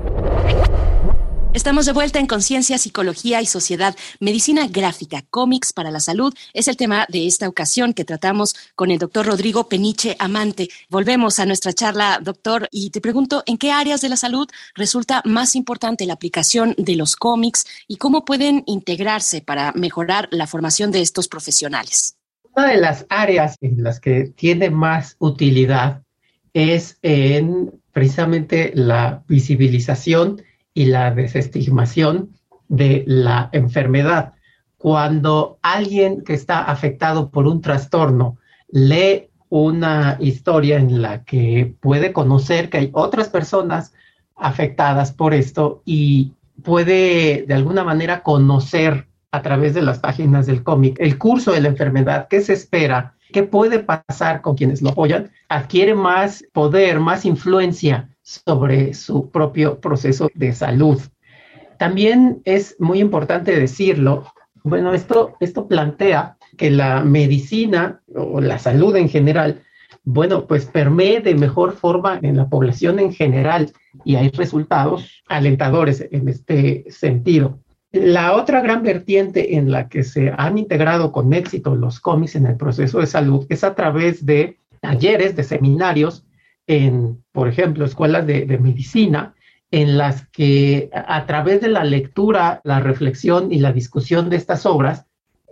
Estamos 1.56 1.86
de 1.86 1.94
vuelta 1.94 2.20
en 2.20 2.28
Conciencia, 2.28 2.78
Psicología 2.78 3.42
y 3.42 3.46
Sociedad. 3.46 3.96
Medicina 4.20 4.68
gráfica, 4.68 5.24
cómics 5.30 5.72
para 5.72 5.90
la 5.90 6.02
salud 6.02 6.34
es 6.54 6.68
el 6.68 6.76
tema 6.76 7.06
de 7.08 7.28
esta 7.28 7.48
ocasión 7.48 7.94
que 7.94 8.04
tratamos 8.04 8.56
con 8.76 8.92
el 8.92 9.00
doctor 9.00 9.26
Rodrigo 9.26 9.70
Peniche 9.70 10.18
Amante. 10.20 10.68
Volvemos 10.90 11.40
a 11.40 11.46
nuestra 11.46 11.72
charla, 11.72 12.20
doctor, 12.22 12.68
y 12.72 12.90
te 12.90 13.00
pregunto, 13.00 13.42
¿en 13.46 13.58
qué 13.58 13.72
áreas 13.72 14.02
de 14.02 14.10
la 14.10 14.18
salud 14.18 14.50
resulta 14.76 15.22
más 15.24 15.56
importante 15.56 16.06
la 16.06 16.16
aplicación 16.16 16.76
de 16.78 16.98
los 16.98 17.16
cómics 17.16 17.66
y 17.88 17.96
cómo 17.96 18.26
pueden 18.26 18.64
integrarse 18.66 19.40
para 19.40 19.72
mejorar 19.72 20.28
la 20.32 20.48
formación 20.48 20.92
de 20.92 21.00
estos 21.00 21.30
profesionales? 21.30 22.18
Una 22.54 22.68
de 22.68 22.82
las 22.82 23.06
áreas 23.08 23.56
en 23.62 23.82
las 23.82 24.02
que 24.02 24.34
tiene 24.36 24.72
más 24.72 25.16
utilidad 25.20 26.02
es 26.54 26.98
en 27.02 27.72
precisamente 27.94 28.74
la 28.76 29.24
visibilización 29.30 30.42
y 30.76 30.86
la 30.86 31.10
desestigmación 31.10 32.30
de 32.68 33.04
la 33.08 33.50
enfermedad. 33.54 34.34
Cuando 34.78 35.58
alguien 35.64 36.24
que 36.24 36.34
está 36.36 36.66
afectado 36.66 37.32
por 37.32 37.48
un 37.48 37.62
trastorno 37.62 38.38
lee 38.70 39.30
una 39.50 40.18
historia 40.20 40.78
en 40.78 41.02
la 41.02 41.24
que 41.24 41.74
puede 41.80 42.12
conocer 42.14 42.70
que 42.70 42.78
hay 42.78 42.90
otras 42.94 43.30
personas 43.30 43.94
afectadas 44.36 45.14
por 45.14 45.34
esto 45.34 45.82
y 45.86 46.34
puede 46.62 47.46
de 47.48 47.54
alguna 47.54 47.84
manera 47.84 48.22
conocer 48.22 49.08
a 49.32 49.42
través 49.42 49.74
de 49.74 49.82
las 49.82 50.00
páginas 50.00 50.46
del 50.46 50.62
cómic 50.62 50.98
el 51.00 51.18
curso 51.18 51.54
de 51.54 51.62
la 51.62 51.70
enfermedad, 51.70 52.28
qué 52.30 52.42
se 52.42 52.54
espera, 52.54 53.16
qué 53.32 53.44
puede 53.44 53.80
pasar 53.80 54.42
con 54.42 54.56
quienes 54.56 54.82
lo 54.82 54.90
apoyan, 54.90 55.32
adquiere 55.48 55.96
más 55.96 56.44
poder, 56.52 57.00
más 57.00 57.26
influencia 57.26 58.10
sobre 58.26 58.96
su 58.96 59.30
propio 59.30 59.80
proceso 59.80 60.30
de 60.34 60.52
salud. 60.52 61.00
También 61.78 62.42
es 62.44 62.76
muy 62.80 63.00
importante 63.00 63.58
decirlo, 63.58 64.26
bueno, 64.64 64.96
esto, 64.96 65.36
esto 65.40 65.68
plantea 65.68 66.38
que 66.58 66.72
la 66.72 67.04
medicina 67.04 68.02
o 68.16 68.42
la 68.42 68.58
salud 68.58 68.96
en 68.96 69.10
general, 69.10 69.62
bueno, 70.04 70.48
pues 70.48 70.66
permee 70.66 71.20
de 71.20 71.36
mejor 71.36 71.74
forma 71.74 72.20
en 72.24 72.36
la 72.36 72.50
población 72.50 72.98
en 73.00 73.14
general 73.14 73.72
y 74.04 74.16
hay 74.16 74.30
resultados 74.30 75.24
alentadores 75.28 76.08
en 76.10 76.28
este 76.28 76.86
sentido. 76.90 77.60
La 77.92 78.36
otra 78.36 78.62
gran 78.62 78.82
vertiente 78.82 79.56
en 79.56 79.72
la 79.72 79.88
que 79.88 80.04
se 80.04 80.34
han 80.36 80.58
integrado 80.58 81.12
con 81.12 81.32
éxito 81.32 81.76
los 81.76 82.00
cómics 82.00 82.36
en 82.36 82.48
el 82.48 82.58
proceso 82.58 83.00
de 83.00 83.06
salud 83.06 83.46
es 83.50 83.64
a 83.64 83.76
través 83.76 84.26
de 84.26 84.58
talleres, 84.82 85.36
de 85.36 85.44
seminarios 85.44 86.26
en, 86.68 87.24
por 87.32 87.48
ejemplo, 87.48 87.86
escuelas 87.86 88.26
de, 88.26 88.46
medicina, 88.60 89.36
en 89.72 89.98
las 89.98 90.28
que 90.28 90.90
a 90.94 91.26
través 91.26 91.62
de 91.62 91.70
la 91.70 91.84
lectura, 91.84 92.62
la 92.64 92.80
reflexión 92.80 93.52
y 93.52 93.60
la 93.60 93.74
discusión 93.74 94.30
de 94.30 94.38
estas 94.38 94.66
obras, 94.66 95.06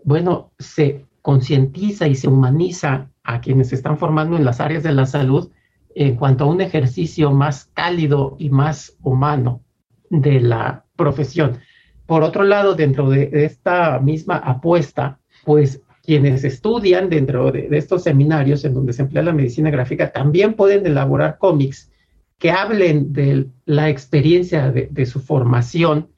bueno, 0.04 0.52
se 0.60 1.06
concientiza 1.22 2.08
y 2.08 2.16
se 2.16 2.28
humaniza 2.28 3.10
a 3.24 3.42
quienes 3.42 3.70
se 3.70 3.76
están 3.76 3.98
formando 3.98 4.38
en 4.38 4.46
las 4.46 4.60
áreas 4.60 4.84
de 4.84 4.94
la 4.94 5.06
salud 5.06 5.50
en 5.96 6.16
cuanto 6.16 6.44
a 6.44 6.48
un 6.48 6.62
ejercicio 6.62 7.32
más 7.32 7.70
cálido 7.74 8.36
y 8.40 8.50
más 8.50 8.98
humano 9.02 9.62
de 10.10 10.42
la 10.42 10.86
profesión. 10.96 11.60
Por 12.06 12.24
otro 12.24 12.44
lado, 12.44 12.76
dentro 12.76 13.10
de 13.10 13.30
esta 13.46 14.00
misma 14.00 14.38
apuesta, 14.38 15.20
pues 15.46 15.82
quienes 16.04 16.44
estudian 16.44 17.10
dentro 17.10 17.52
de, 17.52 17.70
estos 17.72 18.04
seminarios 18.04 18.66
en 18.66 18.74
donde 18.74 18.94
se 18.94 19.04
emplea 19.04 19.24
la 19.24 19.32
medicina 19.32 19.72
gráfica 19.72 20.12
también 20.12 20.54
pueden 20.54 20.86
elaborar 20.86 21.38
cómics 21.38 21.90
que 22.38 22.52
hablen 22.52 23.14
de 23.14 23.48
la 23.66 23.90
experiencia 23.90 24.70
de, 24.72 25.06
su 25.06 25.22
formación 25.22 26.10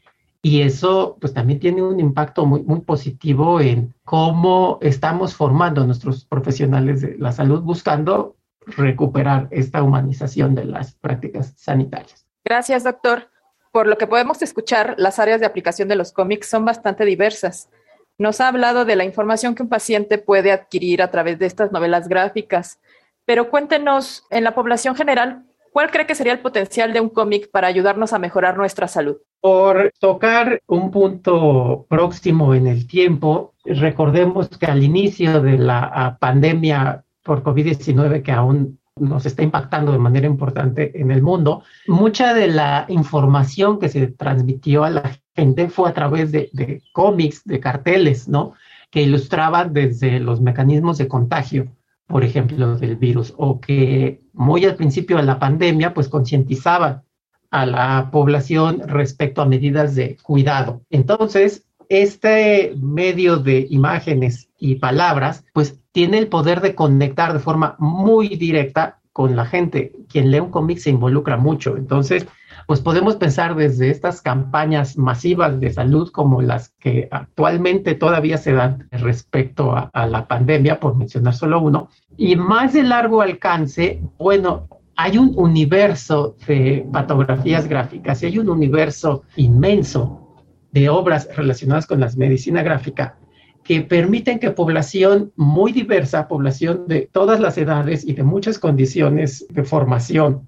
y 0.42 0.62
eso 0.62 1.18
pues 1.22 1.34
también 1.34 1.60
tiene 1.60 1.84
un 1.84 2.00
impacto 2.00 2.46
muy, 2.46 2.63
muy 2.63 2.82
positivo 2.82 3.62
en 3.62 3.94
cómo 4.04 4.80
estamos 4.82 5.36
formando 5.36 5.82
a 5.82 5.86
nuestros 5.86 6.25
profesionales 6.25 7.01
de 7.01 7.15
la 7.20 7.32
salud 7.32 7.62
buscando 7.62 8.36
recuperar 8.65 9.48
esta 9.51 9.84
humanización 9.84 10.56
de 10.56 10.65
las 10.65 10.96
prácticas 10.96 11.54
sanitarias. 11.58 12.25
Gracias, 12.44 12.84
doctor. 12.84 13.30
Por 13.72 13.88
lo 13.88 13.98
que 13.98 14.08
podemos 14.08 14.42
escuchar, 14.42 14.96
las 14.98 15.20
áreas 15.20 15.39
de 15.39 15.46
aplicación 15.46 15.88
de 15.88 15.96
los 15.96 16.12
cómics 16.12 16.48
son 16.48 16.65
bastante 16.65 17.06
diversas. 17.06 17.70
Nos 18.18 18.40
ha 18.40 18.48
hablado 18.48 18.86
de 18.86 18.96
la 18.96 19.04
información 19.04 19.56
que 19.56 19.64
un 19.64 19.70
paciente 19.70 20.18
puede 20.18 20.52
adquirir 20.52 21.02
a 21.02 21.12
través 21.12 21.38
de 21.38 21.48
estas 21.48 21.74
novelas 21.74 22.08
gráficas, 22.08 22.80
pero 23.26 23.50
cuéntenos, 23.50 24.24
en 24.30 24.46
la 24.46 24.56
población 24.56 24.96
general, 24.96 25.44
¿cuál 25.74 25.92
cree 25.92 26.08
que 26.08 26.16
sería 26.16 26.32
el 26.32 26.40
potencial 26.40 26.94
de 26.94 27.02
un 27.02 27.10
cómic 27.10 27.52
para 27.52 27.68
ayudarnos 27.68 28.14
a 28.14 28.20
mejorar 28.20 28.56
nuestra 28.56 28.88
salud? 28.88 29.18
Por 29.42 29.92
tocar 30.00 30.62
un 30.68 30.92
punto 30.92 31.86
próximo 31.90 32.56
en 32.56 32.68
el 32.68 32.88
tiempo, 32.88 33.54
recordemos 33.66 34.48
que 34.48 34.68
al 34.68 34.84
inicio 34.84 35.42
de 35.42 35.58
la 35.58 36.18
pandemia 36.20 37.04
por 37.22 37.44
COVID-19, 37.44 38.24
que 38.24 38.32
aún 38.32 38.80
nos 38.98 39.26
está 39.26 39.44
impactando 39.44 39.92
de 39.92 39.98
manera 39.98 40.26
importante 40.26 41.00
en 41.02 41.12
el 41.12 41.22
mundo, 41.22 41.64
mucha 41.88 42.34
de 42.34 42.48
la 42.48 42.86
información 42.88 43.78
que 43.78 43.90
se 43.90 44.08
transmitió 44.08 44.86
a 44.86 44.90
la 44.90 45.02
gente 45.36 45.70
fue 45.70 45.89
a 45.89 45.94
través 45.94 46.32
de, 46.32 46.82
cómics, 46.94 47.44
de 47.46 47.60
carteles, 47.60 48.27
¿no? 48.27 48.54
Que 48.89 49.01
ilustraban 49.01 49.74
desde 49.74 50.20
los 50.20 50.42
mecanismos 50.42 50.98
de 50.98 51.08
contagio, 51.08 51.68
por 52.08 52.24
ejemplo, 52.24 52.77
del 52.77 52.96
virus, 52.96 53.34
o 53.38 53.60
que 53.60 54.22
muy 54.34 54.65
al 54.65 54.75
principio 54.75 55.18
de 55.18 55.24
la 55.24 55.39
pandemia, 55.39 55.94
pues 55.94 56.08
concientizaban 56.08 57.04
a 57.51 57.65
la 57.65 58.10
población 58.12 58.82
respecto 58.86 59.42
a 59.42 59.46
medidas 59.46 59.96
de 59.96 60.18
cuidado. 60.24 60.82
Entonces, 60.89 61.65
este 61.89 62.74
medio 62.82 63.38
de 63.38 63.68
imágenes 63.70 64.50
y 64.60 64.75
palabras, 64.75 65.44
pues 65.54 65.80
tiene 65.92 66.18
el 66.18 66.27
poder 66.27 66.62
de 66.62 66.75
conectar 66.75 67.34
de 67.34 67.39
forma 67.39 67.75
muy 67.80 68.36
directa 68.36 69.00
con 69.13 69.36
la 69.36 69.46
gente. 69.46 69.94
Quien 70.10 70.32
lee 70.32 70.39
un 70.39 70.51
cómic 70.51 70.80
se 70.80 70.89
involucra 70.89 71.38
mucho. 71.38 71.77
Entonces, 71.77 72.27
pues 72.68 72.82
podemos 72.82 73.16
pensar 73.16 73.56
desde 73.56 73.90
estas 73.90 74.22
campañas 74.22 74.98
masivas 74.98 75.60
de 75.60 75.72
salud 75.72 76.12
como 76.12 76.42
las 76.42 76.70
que 76.80 77.08
actualmente 77.12 77.96
todavía 77.96 78.38
se 78.38 78.54
dan 78.54 78.88
respecto 78.92 79.74
a, 79.76 80.08
la 80.08 80.28
pandemia, 80.28 80.80
por 80.80 80.96
mencionar 80.96 81.34
solo 81.34 81.60
uno, 81.60 81.90
y 82.18 82.36
más 82.36 82.74
de 82.74 82.84
largo 82.84 83.22
alcance, 83.22 84.02
bueno, 84.18 84.68
hay 84.96 85.18
un 85.18 85.34
universo 85.36 86.36
de 86.48 86.88
patografías 86.92 87.68
gráficas 87.68 88.24
y 88.24 88.28
hay 88.28 88.40
un 88.40 88.50
universo 88.50 89.24
inmenso 89.36 90.44
de 90.72 90.90
obras 90.90 91.30
relacionadas 91.36 91.86
con 91.86 92.00
la 92.00 92.10
medicina 92.16 92.64
gráfica 92.64 93.18
que 93.64 93.82
permiten 93.82 94.40
que 94.40 94.52
población 94.52 95.34
muy 95.36 95.72
diversa, 95.72 96.28
población 96.28 96.86
de 96.88 97.10
todas 97.12 97.40
las 97.40 97.58
edades 97.58 98.06
y 98.06 98.14
de 98.14 98.24
muchas 98.24 98.60
condiciones 98.60 99.46
de 99.50 99.64
formación, 99.64 100.48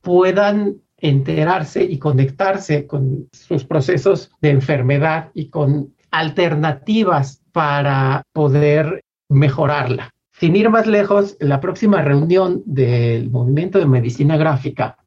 puedan 0.00 0.76
enterarse 0.98 1.84
y 1.84 1.98
conectarse 1.98 2.86
con 2.86 3.28
sus 3.32 3.64
procesos 3.64 4.30
de 4.40 4.50
enfermedad 4.50 5.30
y 5.34 5.48
con 5.48 5.94
alternativas 6.10 7.42
para 7.52 8.22
poder 8.32 9.02
mejorarla. 9.28 10.10
Sin 10.32 10.56
ir 10.56 10.70
más 10.70 10.86
lejos, 10.86 11.36
la 11.40 11.60
próxima 11.60 12.02
reunión 12.02 12.62
del 12.66 13.30
Movimiento 13.30 13.78
de 13.78 13.86
Medicina 13.86 14.36
Gráfica 14.36 14.98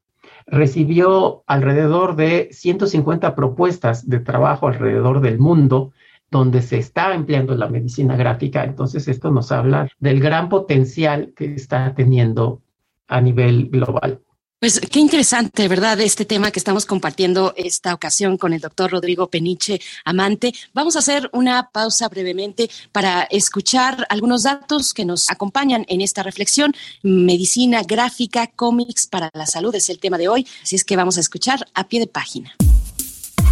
recibió 0.46 1.44
alrededor 1.46 2.16
de 2.16 2.50
150 2.52 3.36
propuestas 3.36 4.08
de 4.08 4.20
trabajo 4.20 4.68
alrededor 4.68 5.20
del 5.20 5.40
mundo 5.40 5.92
donde 6.32 6.62
se 6.62 6.78
está 6.78 7.14
empleando 7.14 7.56
la 7.56 7.70
medicina 7.70 8.16
gráfica. 8.16 8.64
Entonces, 8.64 9.08
esto 9.08 9.32
nos 9.32 9.52
habla 9.52 9.90
del 10.00 10.20
gran 10.20 10.50
potencial 10.50 11.34
que 11.36 11.54
está 11.54 11.94
teniendo 11.96 12.62
a 13.08 13.22
nivel 13.22 13.70
global. 13.70 14.22
Pues 14.60 14.80
qué 14.80 15.00
interesante, 15.00 15.68
¿verdad? 15.68 16.02
Este 16.02 16.26
tema 16.26 16.50
que 16.50 16.58
estamos 16.58 16.88
compartiendo 16.88 17.54
esta 17.56 17.94
ocasión 17.94 18.40
con 18.40 18.54
el 18.54 18.60
doctor 18.60 18.90
Rodrigo 18.90 19.30
Peniche 19.30 19.80
Amante. 20.04 20.52
Vamos 20.74 20.96
a 20.96 21.00
hacer 21.00 21.30
una 21.32 21.70
pausa 21.70 22.10
brevemente 22.10 22.68
para 22.92 23.22
escuchar 23.30 24.08
algunos 24.10 24.42
datos 24.42 24.96
que 24.96 25.06
nos 25.06 25.30
acompañan 25.30 25.86
en 25.88 26.02
esta 26.02 26.24
reflexión. 26.24 26.74
Medicina 27.04 27.84
gráfica, 27.84 28.48
cómics 28.48 29.06
para 29.06 29.30
la 29.36 29.46
salud 29.46 29.76
es 29.76 29.92
el 29.92 30.00
tema 30.00 30.18
de 30.18 30.28
hoy. 30.28 30.48
Así 30.64 30.76
es 30.76 30.84
que 30.84 30.96
vamos 30.96 31.18
a 31.18 31.20
escuchar 31.20 31.64
a 31.76 31.88
pie 31.88 32.00
de 32.00 32.08
página. 32.08 32.56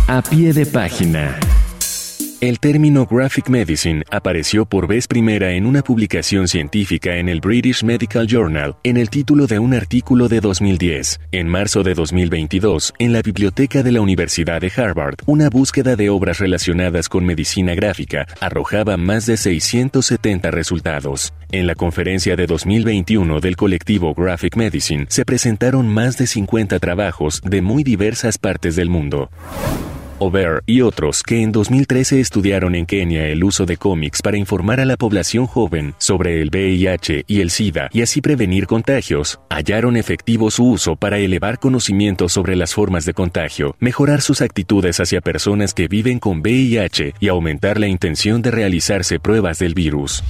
A 0.07 0.23
pie 0.23 0.53
de 0.53 0.65
página. 0.65 1.39
El 2.41 2.59
término 2.59 3.05
Graphic 3.05 3.47
Medicine 3.47 4.03
apareció 4.11 4.65
por 4.65 4.87
vez 4.87 5.07
primera 5.07 5.53
en 5.53 5.65
una 5.65 5.81
publicación 5.81 6.49
científica 6.49 7.15
en 7.15 7.29
el 7.29 7.39
British 7.39 7.81
Medical 7.81 8.27
Journal 8.27 8.75
en 8.83 8.97
el 8.97 9.09
título 9.09 9.47
de 9.47 9.57
un 9.57 9.73
artículo 9.73 10.27
de 10.27 10.41
2010. 10.41 11.21
En 11.31 11.47
marzo 11.47 11.81
de 11.81 11.93
2022, 11.93 12.93
en 12.99 13.13
la 13.13 13.21
biblioteca 13.21 13.83
de 13.83 13.93
la 13.93 14.01
Universidad 14.01 14.59
de 14.59 14.69
Harvard, 14.75 15.15
una 15.27 15.49
búsqueda 15.49 15.95
de 15.95 16.09
obras 16.09 16.39
relacionadas 16.39 17.07
con 17.07 17.25
medicina 17.25 17.73
gráfica 17.73 18.27
arrojaba 18.41 18.97
más 18.97 19.25
de 19.25 19.37
670 19.37 20.51
resultados. 20.51 21.33
En 21.53 21.67
la 21.67 21.75
conferencia 21.75 22.35
de 22.35 22.47
2021 22.47 23.39
del 23.39 23.55
colectivo 23.55 24.13
Graphic 24.13 24.57
Medicine 24.57 25.05
se 25.07 25.23
presentaron 25.23 25.87
más 25.87 26.17
de 26.17 26.27
50 26.27 26.79
trabajos 26.79 27.41
de 27.45 27.61
muy 27.61 27.83
diversas 27.83 28.37
partes 28.37 28.75
del 28.75 28.89
mundo. 28.89 29.29
Over 30.17 30.63
y 30.65 30.81
otros 30.81 31.23
que 31.23 31.41
en 31.41 31.51
2013 31.51 32.21
estudiaron 32.21 32.73
en 32.73 32.85
Kenia 32.85 33.27
el 33.27 33.43
uso 33.43 33.65
de 33.65 33.75
cómics 33.75 34.21
para 34.21 34.37
informar 34.37 34.79
a 34.79 34.85
la 34.85 34.95
población 34.95 35.45
joven 35.45 35.93
sobre 35.97 36.41
el 36.41 36.49
VIH 36.49 37.25
y 37.27 37.41
el 37.41 37.49
SIDA 37.49 37.89
y 37.91 38.01
así 38.01 38.21
prevenir 38.21 38.65
contagios, 38.65 39.41
hallaron 39.49 39.97
efectivo 39.97 40.51
su 40.51 40.65
uso 40.65 40.95
para 40.95 41.17
elevar 41.17 41.59
conocimientos 41.59 42.31
sobre 42.31 42.55
las 42.55 42.73
formas 42.73 43.05
de 43.05 43.13
contagio, 43.13 43.75
mejorar 43.79 44.21
sus 44.21 44.41
actitudes 44.41 45.01
hacia 45.01 45.19
personas 45.19 45.73
que 45.73 45.89
viven 45.89 46.19
con 46.19 46.39
VIH 46.39 47.15
y 47.19 47.27
aumentar 47.27 47.77
la 47.77 47.87
intención 47.87 48.41
de 48.41 48.51
realizarse 48.51 49.19
pruebas 49.19 49.59
del 49.59 49.73
virus. 49.73 50.23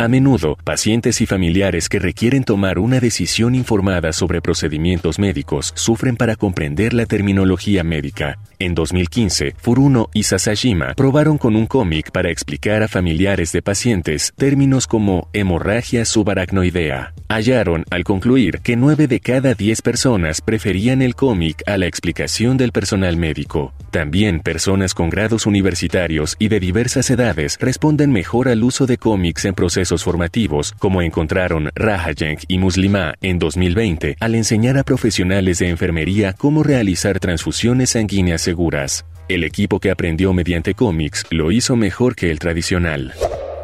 A 0.00 0.06
menudo, 0.06 0.56
pacientes 0.62 1.20
y 1.20 1.26
familiares 1.26 1.88
que 1.88 1.98
requieren 1.98 2.44
tomar 2.44 2.78
una 2.78 3.00
decisión 3.00 3.54
informada 3.54 4.12
sobre 4.12 4.40
procedimientos 4.40 5.18
médicos 5.18 5.72
sufren 5.74 6.16
para 6.16 6.36
comprender 6.36 6.92
la 6.94 7.04
terminología 7.04 7.82
médica. 7.82 8.38
En 8.60 8.74
2015, 8.74 9.54
Furuno 9.56 10.10
y 10.12 10.24
Sasajima 10.24 10.94
probaron 10.94 11.38
con 11.38 11.54
un 11.54 11.66
cómic 11.66 12.10
para 12.10 12.30
explicar 12.30 12.82
a 12.82 12.88
familiares 12.88 13.52
de 13.52 13.62
pacientes 13.62 14.32
términos 14.36 14.88
como 14.88 15.28
hemorragia 15.32 16.04
subaracnoidea. 16.04 17.14
Hallaron, 17.28 17.84
al 17.90 18.02
concluir, 18.02 18.58
que 18.60 18.74
9 18.74 19.06
de 19.06 19.20
cada 19.20 19.54
10 19.54 19.82
personas 19.82 20.40
preferían 20.40 21.02
el 21.02 21.14
cómic 21.14 21.62
a 21.66 21.76
la 21.76 21.86
explicación 21.86 22.56
del 22.56 22.72
personal 22.72 23.16
médico. 23.16 23.74
También 23.92 24.40
personas 24.40 24.92
con 24.92 25.08
grados 25.08 25.46
universitarios 25.46 26.34
y 26.40 26.48
de 26.48 26.58
diversas 26.58 27.10
edades 27.10 27.58
responden 27.60 28.10
mejor 28.10 28.48
al 28.48 28.64
uso 28.64 28.86
de 28.86 28.98
cómics 28.98 29.44
en 29.44 29.54
procesos 29.54 30.02
formativos, 30.02 30.74
como 30.78 31.00
encontraron 31.00 31.70
Rahajenk 31.76 32.40
y 32.48 32.58
Muslima 32.58 33.14
en 33.20 33.38
2020, 33.38 34.16
al 34.18 34.34
enseñar 34.34 34.78
a 34.78 34.82
profesionales 34.82 35.58
de 35.60 35.68
enfermería 35.68 36.32
cómo 36.32 36.64
realizar 36.64 37.20
transfusiones 37.20 37.90
sanguíneas 37.90 38.47
seguras. 38.48 39.04
El 39.28 39.44
equipo 39.44 39.78
que 39.78 39.90
aprendió 39.90 40.32
mediante 40.32 40.72
cómics 40.72 41.26
lo 41.28 41.52
hizo 41.52 41.76
mejor 41.76 42.16
que 42.16 42.30
el 42.30 42.38
tradicional. 42.38 43.12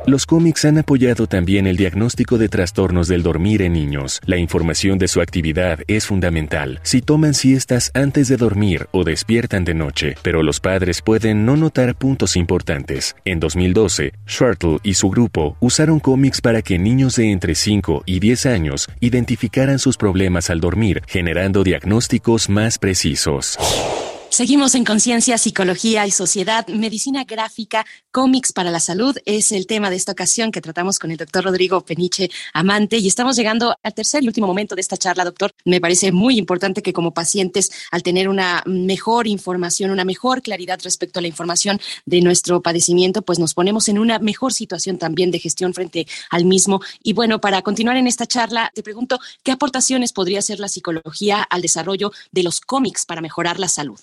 Los 0.06 0.26
cómics 0.26 0.66
han 0.66 0.76
apoyado 0.76 1.26
también 1.26 1.66
el 1.66 1.78
diagnóstico 1.78 2.36
de 2.36 2.50
trastornos 2.50 3.08
del 3.08 3.22
dormir 3.22 3.62
en 3.62 3.72
niños. 3.72 4.20
La 4.26 4.36
información 4.36 4.98
de 4.98 5.08
su 5.08 5.22
actividad 5.22 5.78
es 5.86 6.04
fundamental. 6.04 6.80
Si 6.82 7.00
toman 7.00 7.32
siestas 7.32 7.90
antes 7.94 8.28
de 8.28 8.36
dormir 8.36 8.88
o 8.92 9.04
despiertan 9.04 9.64
de 9.64 9.72
noche, 9.72 10.16
pero 10.20 10.42
los 10.42 10.60
padres 10.60 11.00
pueden 11.00 11.46
no 11.46 11.56
notar 11.56 11.94
puntos 11.94 12.36
importantes. 12.36 13.16
En 13.24 13.40
2012, 13.40 14.12
Shortle 14.26 14.80
y 14.82 14.92
su 14.92 15.08
grupo 15.08 15.56
usaron 15.60 15.99
cómics 15.99 16.42
para 16.42 16.60
que 16.60 16.78
niños 16.78 17.16
de 17.16 17.30
entre 17.30 17.54
5 17.54 18.02
y 18.04 18.20
10 18.20 18.44
años 18.44 18.90
identificaran 19.00 19.78
sus 19.78 19.97
problemas 19.97 20.50
al 20.50 20.60
dormir, 20.60 21.00
generando 21.06 21.64
diagnósticos 21.64 22.50
más 22.50 22.78
precisos. 22.78 23.56
Seguimos 24.34 24.75
en 24.75 24.84
Conciencia, 24.84 25.38
Psicología 25.38 26.08
y 26.08 26.10
Sociedad. 26.10 26.66
Medicina 26.66 27.23
gráfica, 27.23 27.86
cómics 28.10 28.52
para 28.52 28.73
la 28.73 28.80
salud 28.80 29.16
es 29.26 29.52
el 29.52 29.68
tema 29.68 29.90
de 29.90 29.97
esta 29.97 30.10
ocasión 30.10 30.50
que 30.50 30.60
tratamos 30.60 30.99
con 30.99 31.12
el 31.12 31.18
doctor 31.18 31.44
Rodrigo 31.44 31.82
Peniche 31.82 32.32
Amante. 32.52 32.97
Y 32.97 33.06
estamos 33.06 33.36
llegando 33.36 33.76
al 33.80 33.94
tercer 33.94 34.25
y 34.25 34.26
último 34.26 34.49
momento 34.49 34.75
de 34.75 34.80
esta 34.80 34.97
charla, 34.97 35.25
doctor. 35.25 35.52
Me 35.64 35.80
parece 35.80 36.10
muy 36.10 36.36
importante 36.36 36.82
que 36.82 36.92
como 36.92 37.14
pacientes, 37.14 37.70
al 37.92 38.02
tener 38.02 38.28
una 38.28 38.64
mejor 38.66 39.28
información, 39.28 39.92
una 39.92 40.04
mejor 40.04 40.42
claridad 40.42 40.80
respecto 40.82 41.20
a 41.20 41.23
la 41.23 41.28
información 41.28 41.80
de 42.04 42.20
nuestro 42.20 42.60
padecimiento, 42.60 43.23
pues 43.23 43.38
nos 43.38 43.54
ponemos 43.54 43.88
en 43.88 44.00
una 44.00 44.18
mejor 44.18 44.52
situación 44.52 44.99
también 44.99 45.30
de 45.30 45.38
gestión 45.38 45.75
frente 45.75 46.08
al 46.30 46.44
mismo. 46.44 46.80
Y 47.04 47.12
bueno, 47.12 47.40
para 47.40 47.62
continuar 47.62 47.99
en 47.99 48.08
esta 48.08 48.26
charla, 48.26 48.73
te 48.75 48.82
pregunto, 48.82 49.20
¿qué 49.44 49.52
aportaciones 49.52 50.12
podría 50.12 50.40
hacer 50.40 50.58
la 50.58 50.66
psicología 50.66 51.40
al 51.40 51.62
desarrollo 51.62 52.10
de 52.32 52.42
los 52.42 52.60
cómics 52.60 53.06
para 53.06 53.20
mejorar 53.20 53.60
la 53.60 53.68
salud? 53.68 54.00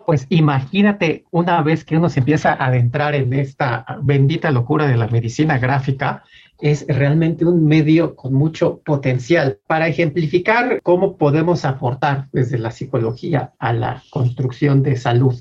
Pues 0.00 0.26
imagínate 0.28 1.24
una 1.30 1.62
vez 1.62 1.84
que 1.84 1.96
uno 1.96 2.08
se 2.08 2.20
empieza 2.20 2.52
a 2.52 2.66
adentrar 2.66 3.14
en 3.14 3.32
esta 3.32 3.84
bendita 4.02 4.50
locura 4.50 4.86
de 4.86 4.96
la 4.96 5.06
medicina 5.08 5.58
gráfica, 5.58 6.24
es 6.60 6.86
realmente 6.88 7.44
un 7.44 7.66
medio 7.66 8.14
con 8.14 8.34
mucho 8.34 8.80
potencial 8.84 9.58
para 9.66 9.88
ejemplificar 9.88 10.80
cómo 10.82 11.16
podemos 11.16 11.64
aportar 11.64 12.28
desde 12.32 12.58
la 12.58 12.70
psicología 12.70 13.52
a 13.58 13.72
la 13.72 14.02
construcción 14.10 14.82
de 14.82 14.96
salud. 14.96 15.34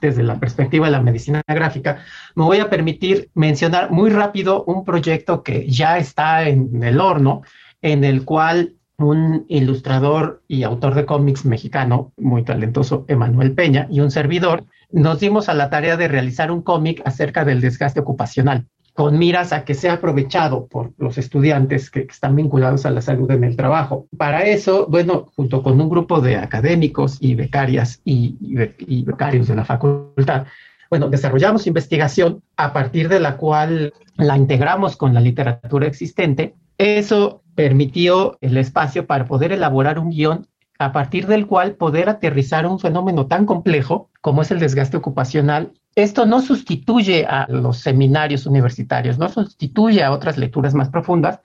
Desde 0.00 0.24
la 0.24 0.40
perspectiva 0.40 0.86
de 0.86 0.92
la 0.92 1.02
medicina 1.02 1.42
gráfica, 1.46 1.98
me 2.34 2.44
voy 2.44 2.58
a 2.58 2.68
permitir 2.68 3.30
mencionar 3.34 3.92
muy 3.92 4.10
rápido 4.10 4.64
un 4.64 4.84
proyecto 4.84 5.44
que 5.44 5.68
ya 5.68 5.98
está 5.98 6.48
en 6.48 6.82
el 6.82 7.00
horno, 7.00 7.42
en 7.80 8.02
el 8.02 8.24
cual 8.24 8.74
un 9.02 9.44
ilustrador 9.48 10.42
y 10.48 10.62
autor 10.62 10.94
de 10.94 11.06
cómics 11.06 11.44
mexicano 11.44 12.12
muy 12.16 12.44
talentoso, 12.44 13.04
Emanuel 13.08 13.52
Peña, 13.52 13.86
y 13.90 14.00
un 14.00 14.10
servidor, 14.10 14.64
nos 14.90 15.20
dimos 15.20 15.48
a 15.48 15.54
la 15.54 15.70
tarea 15.70 15.96
de 15.96 16.08
realizar 16.08 16.50
un 16.50 16.62
cómic 16.62 17.02
acerca 17.04 17.44
del 17.44 17.60
desgaste 17.60 18.00
ocupacional, 18.00 18.66
con 18.94 19.18
miras 19.18 19.52
a 19.52 19.64
que 19.64 19.74
sea 19.74 19.94
aprovechado 19.94 20.66
por 20.66 20.92
los 20.98 21.16
estudiantes 21.18 21.90
que, 21.90 22.00
están 22.00 22.36
vinculados 22.36 22.84
a 22.84 22.90
la 22.90 23.00
salud 23.00 23.30
en 23.30 23.44
el 23.44 23.56
trabajo. 23.56 24.06
Para 24.16 24.42
eso, 24.42 24.86
bueno, 24.88 25.26
junto 25.34 25.62
con 25.62 25.80
un 25.80 25.88
grupo 25.88 26.20
de 26.20 26.36
académicos 26.36 27.16
y 27.20 27.34
becarias 27.34 28.00
y, 28.04 28.36
becarios 29.04 29.48
de 29.48 29.56
la 29.56 29.64
facultad, 29.64 30.46
bueno, 30.90 31.08
desarrollamos 31.08 31.66
investigación 31.66 32.42
a 32.58 32.74
partir 32.74 33.08
de 33.08 33.18
la 33.18 33.38
cual 33.38 33.94
la 34.16 34.36
integramos 34.36 34.96
con 34.96 35.14
la 35.14 35.20
literatura 35.20 35.86
existente. 35.86 36.54
Eso 36.78 37.42
permitió 37.54 38.38
el 38.40 38.56
espacio 38.56 39.06
para 39.06 39.26
poder 39.26 39.52
elaborar 39.52 39.98
un 39.98 40.10
guion 40.10 40.46
a 40.78 40.92
partir 40.92 41.26
del 41.26 41.46
cual 41.46 41.74
poder 41.74 42.08
aterrizar 42.08 42.66
un 42.66 42.80
fenómeno 42.80 43.26
tan 43.26 43.46
complejo 43.46 44.10
como 44.20 44.42
es 44.42 44.50
el 44.50 44.58
desgaste 44.58 44.96
ocupacional. 44.96 45.72
Esto 45.94 46.26
no 46.26 46.40
sustituye 46.40 47.26
a 47.26 47.46
los 47.48 47.78
seminarios 47.78 48.46
universitarios, 48.46 49.18
no 49.18 49.28
sustituye 49.28 50.02
a 50.02 50.12
otras 50.12 50.38
lecturas 50.38 50.74
más 50.74 50.88
profundas, 50.88 51.40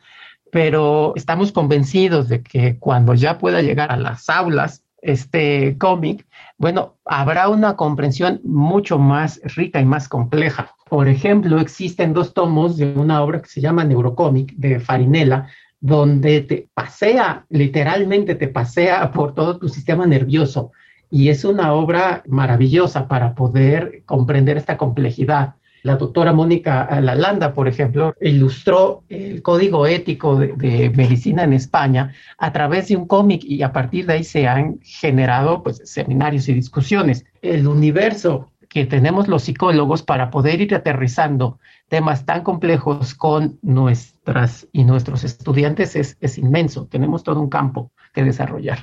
pero 0.52 1.14
estamos 1.16 1.52
convencidos 1.52 2.30
de 2.30 2.42
que 2.42 2.80
cuando 2.80 3.14
ya 3.14 3.38
pueda 3.38 3.62
llegar 3.62 3.92
a 3.92 3.98
las 3.98 4.30
aulas 4.30 4.84
este 5.08 5.78
cómic, 5.78 6.28
bueno, 6.58 6.98
habrá 7.06 7.50
una 7.50 7.76
comprensión 7.76 8.42
mucho 8.44 9.00
más 9.00 9.40
rica 9.56 9.80
y 9.80 9.86
más 9.86 10.10
compleja. 10.10 10.76
Por 10.90 11.08
ejemplo, 11.08 11.60
existen 11.60 12.14
dos 12.14 12.34
tomos 12.34 12.78
de 12.78 12.94
una 12.94 13.22
obra 13.22 13.42
que 13.42 13.50
se 13.50 13.62
llama 13.62 13.84
Neurocómic 13.84 14.54
de 14.56 14.80
Farinella, 14.80 15.48
donde 15.80 16.42
te 16.42 16.70
pasea, 16.74 17.46
literalmente 17.50 18.36
te 18.36 18.48
pasea 18.48 19.12
por 19.12 19.34
todo 19.34 19.58
tu 19.58 19.70
sistema 19.70 20.06
nervioso. 20.06 20.72
Y 21.10 21.30
es 21.30 21.46
una 21.46 21.74
obra 21.74 22.24
maravillosa 22.28 23.08
para 23.08 23.34
poder 23.34 24.04
comprender 24.06 24.58
esta 24.58 24.78
complejidad. 24.78 25.56
La 25.88 25.96
doctora 25.96 26.34
Mónica 26.34 27.00
Lalanda, 27.00 27.54
por 27.54 27.70
ejemplo, 27.70 28.14
ilustró 28.20 29.06
el 29.08 29.42
código 29.42 29.88
ético 29.88 30.36
de, 30.36 30.92
medicina 30.94 31.46
en 31.46 31.54
España 31.54 32.14
a 32.38 32.52
través 32.52 32.90
de 32.90 32.98
un 32.98 33.08
cómic 33.08 33.42
y 33.46 33.64
a 33.64 33.72
partir 33.72 34.06
de 34.06 34.16
ahí 34.16 34.26
se 34.26 34.50
han 34.50 34.82
generado 34.82 35.64
pues, 35.64 35.82
seminarios 35.86 36.50
y 36.50 36.54
discusiones. 36.54 37.26
El 37.42 37.70
universo 37.70 38.52
que 38.68 38.86
tenemos 38.86 39.30
los 39.30 39.44
psicólogos 39.44 40.04
para 40.04 40.30
poder 40.30 40.60
ir 40.60 40.76
aterrizando 40.76 41.58
temas 41.88 42.26
tan 42.26 42.44
complejos 42.44 43.16
con 43.16 43.58
nuestras 43.62 44.68
y 44.74 44.84
nuestros 44.84 45.24
estudiantes 45.24 45.96
es, 45.96 46.18
es 46.20 46.38
inmenso. 46.38 46.88
Tenemos 46.88 47.24
todo 47.24 47.40
un 47.40 47.48
campo 47.50 47.92
que 48.14 48.26
desarrollar. 48.26 48.80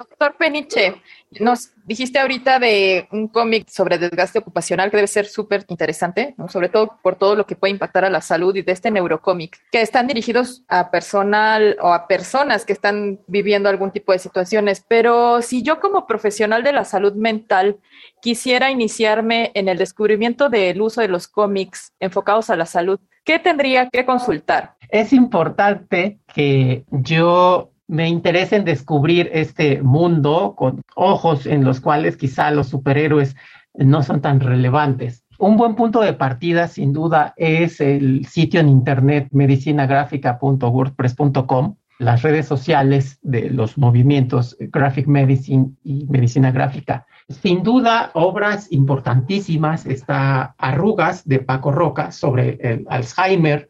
Doctor 0.00 0.34
Peniche, 0.38 1.02
nos 1.40 1.72
dijiste 1.84 2.18
ahorita 2.18 2.58
de 2.58 3.06
un 3.12 3.28
cómic 3.28 3.68
sobre 3.68 3.98
desgaste 3.98 4.38
ocupacional 4.38 4.90
que 4.90 4.96
debe 4.96 5.06
ser 5.06 5.26
súper 5.26 5.66
interesante, 5.68 6.34
sobre 6.48 6.70
todo 6.70 6.98
por 7.02 7.16
todo 7.16 7.36
lo 7.36 7.44
que 7.44 7.54
puede 7.54 7.72
impactar 7.72 8.06
a 8.06 8.10
la 8.10 8.22
salud 8.22 8.56
y 8.56 8.62
de 8.62 8.72
este 8.72 8.90
neurocómic, 8.90 9.58
que 9.70 9.82
están 9.82 10.06
dirigidos 10.06 10.64
a 10.68 10.90
personal 10.90 11.76
o 11.82 11.92
a 11.92 12.08
personas 12.08 12.64
que 12.64 12.72
están 12.72 13.20
viviendo 13.26 13.68
algún 13.68 13.90
tipo 13.90 14.12
de 14.12 14.18
situaciones. 14.18 14.82
Pero 14.88 15.42
si 15.42 15.62
yo 15.62 15.80
como 15.80 16.06
profesional 16.06 16.62
de 16.62 16.72
la 16.72 16.86
salud 16.86 17.12
mental 17.12 17.76
quisiera 18.22 18.70
iniciarme 18.70 19.50
en 19.52 19.68
el 19.68 19.76
descubrimiento 19.76 20.48
del 20.48 20.80
uso 20.80 21.02
de 21.02 21.08
los 21.08 21.28
cómics 21.28 21.92
enfocados 22.00 22.48
a 22.48 22.56
la 22.56 22.64
salud, 22.64 23.00
¿qué 23.22 23.38
tendría 23.38 23.90
que 23.90 24.06
consultar? 24.06 24.76
Es 24.88 25.12
importante 25.12 26.20
que 26.34 26.84
yo 26.90 27.70
me 27.90 28.08
interesa 28.08 28.58
descubrir 28.60 29.28
este 29.32 29.82
mundo 29.82 30.54
con 30.56 30.80
ojos 30.94 31.44
en 31.46 31.64
los 31.64 31.80
cuales 31.80 32.16
quizá 32.16 32.52
los 32.52 32.68
superhéroes 32.68 33.34
no 33.74 34.04
son 34.04 34.20
tan 34.20 34.38
relevantes. 34.38 35.24
Un 35.38 35.56
buen 35.56 35.74
punto 35.74 36.00
de 36.00 36.12
partida, 36.12 36.68
sin 36.68 36.92
duda, 36.92 37.34
es 37.36 37.80
el 37.80 38.26
sitio 38.26 38.60
en 38.60 38.68
internet 38.68 39.26
medicinagrafica.wordpress.com, 39.32 41.74
las 41.98 42.22
redes 42.22 42.46
sociales 42.46 43.18
de 43.22 43.50
los 43.50 43.76
movimientos 43.76 44.56
Graphic 44.60 45.08
Medicine 45.08 45.72
y 45.82 46.06
Medicina 46.08 46.52
Gráfica. 46.52 47.06
Sin 47.28 47.64
duda, 47.64 48.12
obras 48.14 48.70
importantísimas, 48.70 49.84
está 49.86 50.54
Arrugas 50.58 51.26
de 51.26 51.40
Paco 51.40 51.72
Roca 51.72 52.12
sobre 52.12 52.56
el 52.60 52.86
Alzheimer 52.88 53.69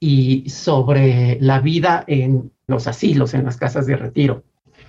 y 0.00 0.48
sobre 0.48 1.38
la 1.40 1.60
vida 1.60 2.04
en 2.06 2.52
los 2.66 2.86
asilos, 2.86 3.34
en 3.34 3.44
las 3.44 3.56
casas 3.56 3.86
de 3.86 3.96
retiro. 3.96 4.44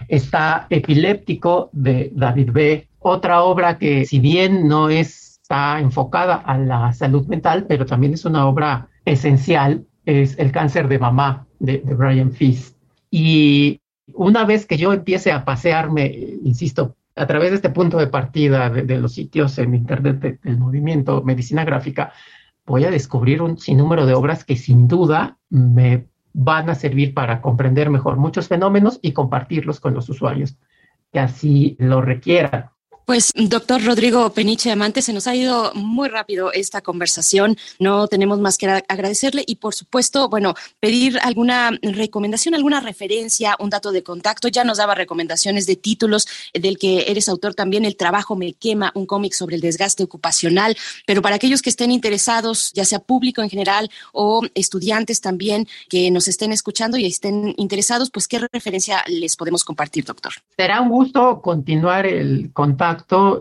Está 0.08 0.68
Epiléptico 0.70 1.70
de 1.74 2.12
David 2.14 2.52
B., 2.52 2.88
otra 3.00 3.44
obra 3.44 3.78
que 3.78 4.06
si 4.06 4.20
bien 4.20 4.68
no 4.68 4.90
está 4.90 5.80
enfocada 5.80 6.36
a 6.36 6.58
la 6.58 6.94
salud 6.94 7.26
mental, 7.28 7.66
pero 7.68 7.86
también 7.86 8.14
es 8.14 8.26
una 8.26 8.46
obra 8.46 8.90
esencial, 9.06 9.86
es 10.06 10.38
El 10.38 10.52
cáncer 10.52 10.88
de 10.88 11.00
mamá 11.00 11.48
de, 11.60 11.78
Brian 11.78 12.32
Feast. 12.32 12.76
Y 13.10 13.80
una 14.14 14.44
vez 14.44 14.66
que 14.66 14.78
yo 14.78 14.92
empiece 14.92 15.32
a 15.32 15.46
pasearme, 15.46 16.06
insisto, 16.44 16.96
a 17.16 17.26
través 17.26 17.52
de 17.52 17.58
este 17.58 17.70
punto 17.70 17.98
de 17.98 18.08
partida 18.08 18.70
de, 18.70 18.98
los 18.98 19.14
sitios 19.14 19.58
en 19.58 19.76
Internet 19.76 20.40
del 20.42 20.58
movimiento 20.58 21.22
Medicina 21.24 21.64
Gráfica, 21.66 22.14
voy 22.70 22.86
a 22.86 22.92
descubrir 22.92 23.42
un 23.42 23.58
sinnúmero 23.58 24.06
de 24.06 24.14
obras 24.14 24.46
que 24.46 24.56
sin 24.56 24.88
duda 24.88 25.40
me 25.50 26.06
van 26.34 26.70
a 26.70 26.76
servir 26.76 27.16
para 27.16 27.42
comprender 27.42 27.90
mejor 27.90 28.18
muchos 28.18 28.48
fenómenos 28.48 29.00
y 29.02 29.12
compartirlos 29.12 29.80
con 29.80 29.96
los 29.96 30.08
usuarios 30.08 30.56
que 31.12 31.20
así 31.20 31.76
lo 31.80 32.02
requieran. 32.02 32.70
Pues, 33.10 33.34
doctor 33.36 33.84
Rodrigo 33.84 34.32
Peniche 34.34 34.70
Amante, 34.70 35.02
se 35.02 35.14
nos 35.14 35.26
ha 35.26 35.36
ido 35.36 35.72
muy 35.74 36.10
rápido 36.10 36.54
esta 36.54 36.82
conversación. 36.82 37.58
No 37.80 38.08
tenemos 38.08 38.40
más 38.40 38.56
que 38.56 38.68
agradecerle 38.68 39.44
y, 39.48 39.56
por 39.56 39.74
supuesto, 39.74 40.30
bueno, 40.30 40.54
pedir 40.80 41.18
alguna 41.24 41.72
recomendación, 41.82 42.54
alguna 42.54 42.82
referencia, 42.82 43.56
un 43.58 43.72
dato 43.72 43.92
de 43.92 44.04
contacto. 44.04 44.48
Ya 44.48 44.64
nos 44.64 44.78
daba 44.78 44.94
recomendaciones 44.94 45.66
de 45.66 45.76
títulos 45.76 46.28
del 46.54 46.78
que 46.78 47.06
eres 47.08 47.28
autor 47.30 47.56
también, 47.56 47.84
El 47.84 47.96
trabajo 47.96 48.36
me 48.36 48.54
quema, 48.54 48.92
un 48.94 49.08
cómic 49.08 49.34
sobre 49.34 49.56
el 49.56 49.62
desgaste 49.64 50.04
ocupacional. 50.04 50.78
Pero 51.08 51.24
para 51.24 51.38
aquellos 51.38 51.64
que 51.64 51.72
estén 51.72 51.90
interesados, 51.90 52.72
ya 52.74 52.86
sea 52.86 53.00
público 53.00 53.42
en 53.42 53.50
general 53.50 53.90
o 54.12 54.44
estudiantes 54.54 55.20
también 55.20 55.68
que 55.90 56.12
nos 56.12 56.28
estén 56.28 56.52
escuchando 56.52 56.96
y 56.96 57.08
estén 57.08 57.56
interesados, 57.58 58.12
pues, 58.12 58.28
¿qué 58.28 58.38
referencia 58.54 59.04
les 59.08 59.36
podemos 59.36 59.64
compartir, 59.66 60.06
doctor? 60.06 60.34
Será 60.56 60.80
un 60.80 60.90
gusto 60.90 61.42
continuar 61.42 62.06
el 62.06 62.52
contacto 62.54 62.99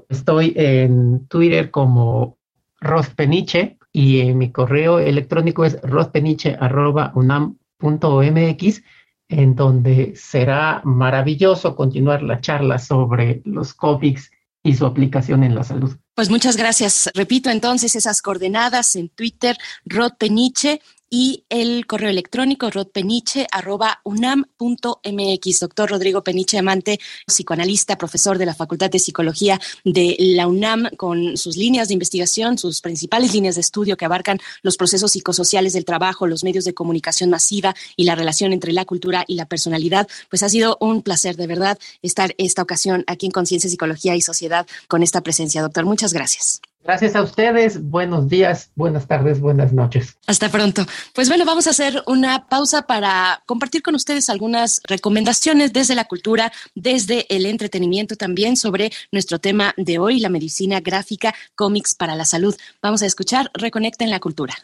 Estoy 0.08 0.52
en 0.56 1.28
Twitter 1.28 1.70
como 1.70 2.38
Rospeniche 2.80 3.78
y 3.92 4.20
en 4.20 4.38
mi 4.38 4.50
correo 4.52 4.98
electrónico 4.98 5.64
es 5.64 5.80
rospeniche.unam.mx, 5.82 8.82
en 9.28 9.54
donde 9.54 10.14
será 10.16 10.80
maravilloso 10.84 11.76
continuar 11.76 12.22
la 12.22 12.40
charla 12.40 12.78
sobre 12.78 13.42
los 13.44 13.74
cómics 13.74 14.30
y 14.62 14.74
su 14.74 14.86
aplicación 14.86 15.44
en 15.44 15.54
la 15.54 15.64
salud. 15.64 15.96
Pues 16.14 16.30
muchas 16.30 16.56
gracias. 16.56 17.10
Repito 17.14 17.50
entonces 17.50 17.96
esas 17.96 18.22
coordenadas 18.22 18.96
en 18.96 19.08
Twitter, 19.08 19.56
Rod 19.84 20.12
Peniche 20.18 20.80
y 21.10 21.44
el 21.48 21.86
correo 21.86 22.10
electrónico 22.10 22.70
rodpeniche.unam.mx. 22.70 25.60
Doctor 25.60 25.90
Rodrigo 25.90 26.22
Peniche 26.22 26.58
Amante, 26.58 27.00
psicoanalista, 27.26 27.96
profesor 27.96 28.38
de 28.38 28.46
la 28.46 28.54
Facultad 28.54 28.90
de 28.90 28.98
Psicología 28.98 29.60
de 29.84 30.16
la 30.18 30.46
UNAM, 30.46 30.88
con 30.96 31.36
sus 31.36 31.56
líneas 31.56 31.88
de 31.88 31.94
investigación, 31.94 32.58
sus 32.58 32.80
principales 32.80 33.34
líneas 33.34 33.54
de 33.54 33.62
estudio 33.62 33.96
que 33.96 34.04
abarcan 34.04 34.38
los 34.62 34.76
procesos 34.76 35.12
psicosociales 35.12 35.72
del 35.72 35.84
trabajo, 35.84 36.26
los 36.26 36.44
medios 36.44 36.64
de 36.64 36.74
comunicación 36.74 37.30
masiva 37.30 37.74
y 37.96 38.04
la 38.04 38.14
relación 38.14 38.52
entre 38.52 38.72
la 38.72 38.84
cultura 38.84 39.24
y 39.26 39.36
la 39.36 39.46
personalidad. 39.46 40.08
Pues 40.28 40.42
ha 40.42 40.48
sido 40.48 40.76
un 40.80 41.02
placer, 41.02 41.36
de 41.36 41.46
verdad, 41.46 41.78
estar 42.02 42.34
esta 42.38 42.62
ocasión 42.62 43.04
aquí 43.06 43.26
en 43.26 43.32
Conciencia, 43.32 43.70
Psicología 43.70 44.16
y 44.16 44.20
Sociedad 44.20 44.66
con 44.88 45.02
esta 45.02 45.22
presencia. 45.22 45.62
Doctor, 45.62 45.84
muchas 45.84 46.12
gracias. 46.12 46.60
Gracias 46.84 47.16
a 47.16 47.22
ustedes. 47.22 47.82
Buenos 47.82 48.28
días, 48.28 48.70
buenas 48.74 49.06
tardes, 49.06 49.40
buenas 49.40 49.72
noches. 49.72 50.16
Hasta 50.26 50.48
pronto. 50.48 50.86
Pues 51.14 51.28
bueno, 51.28 51.44
vamos 51.44 51.66
a 51.66 51.70
hacer 51.70 52.02
una 52.06 52.48
pausa 52.48 52.82
para 52.82 53.42
compartir 53.46 53.82
con 53.82 53.94
ustedes 53.94 54.30
algunas 54.30 54.80
recomendaciones 54.84 55.72
desde 55.72 55.94
la 55.94 56.04
cultura, 56.04 56.52
desde 56.74 57.26
el 57.34 57.46
entretenimiento 57.46 58.16
también 58.16 58.56
sobre 58.56 58.90
nuestro 59.12 59.38
tema 59.38 59.74
de 59.76 59.98
hoy, 59.98 60.20
la 60.20 60.28
medicina 60.28 60.80
gráfica, 60.80 61.34
cómics 61.54 61.94
para 61.94 62.14
la 62.14 62.24
salud. 62.24 62.56
Vamos 62.82 63.02
a 63.02 63.06
escuchar 63.06 63.50
Reconecta 63.54 64.04
en 64.04 64.10
la 64.10 64.20
cultura. 64.20 64.54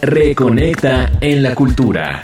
Reconecta 0.00 1.10
en 1.20 1.42
la 1.42 1.54
cultura. 1.54 2.22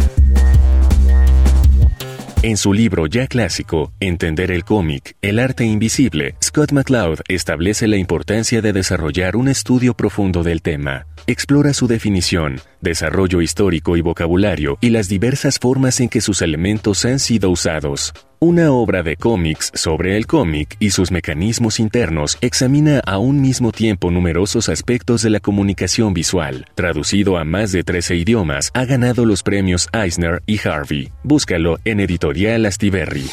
En 2.45 2.59
su 2.59 2.75
libro 2.75 3.07
ya 3.07 3.27
clásico, 3.27 3.95
Entender 4.01 4.51
el 4.51 4.65
cómic, 4.65 5.17
el 5.23 5.39
arte 5.39 5.65
invisible, 5.65 6.35
Scott 6.45 6.73
McCloud 6.73 7.21
establece 7.27 7.89
la 7.89 7.97
importancia 7.97 8.61
de 8.61 8.75
desarrollar 8.75 9.35
un 9.35 9.49
estudio 9.49 9.95
profundo 9.95 10.43
del 10.43 10.61
tema. 10.61 11.07
Explora 11.27 11.73
su 11.73 11.87
definición, 11.87 12.61
desarrollo 12.85 13.43
histórico 13.43 13.97
y 13.97 14.01
vocabulario 14.01 14.79
y 14.81 14.91
las 14.91 15.09
diversas 15.09 15.59
formas 15.59 15.99
en 15.99 16.09
que 16.09 16.21
sus 16.21 16.41
elementos 16.41 17.05
han 17.05 17.19
sido 17.19 17.51
usados. 17.51 18.13
Una 18.39 18.71
obra 18.71 19.03
de 19.03 19.17
cómics 19.17 19.73
sobre 19.75 20.17
el 20.17 20.27
cómic 20.27 20.77
y 20.79 20.91
sus 20.91 21.11
mecanismos 21.11 21.81
internos 21.81 22.39
examina 22.41 23.01
a 23.01 23.19
un 23.19 23.41
mismo 23.41 23.73
tiempo 23.73 24.13
numerosos 24.13 24.69
aspectos 24.69 25.23
de 25.23 25.31
la 25.31 25.41
comunicación 25.41 26.15
visual. 26.15 26.67
Traducido 26.77 27.39
a 27.39 27.45
más 27.45 27.73
de 27.73 27.83
13 27.83 28.15
idiomas, 28.17 28.71
ha 28.75 28.85
ganado 28.85 29.25
los 29.25 29.43
premios 29.43 29.89
Eisner 29.93 30.43
y 30.47 30.61
Harvey. 30.65 31.11
Búscalo 31.25 31.79
en 31.85 31.99
Editorial 31.99 32.67
Astiberri. 32.67 33.25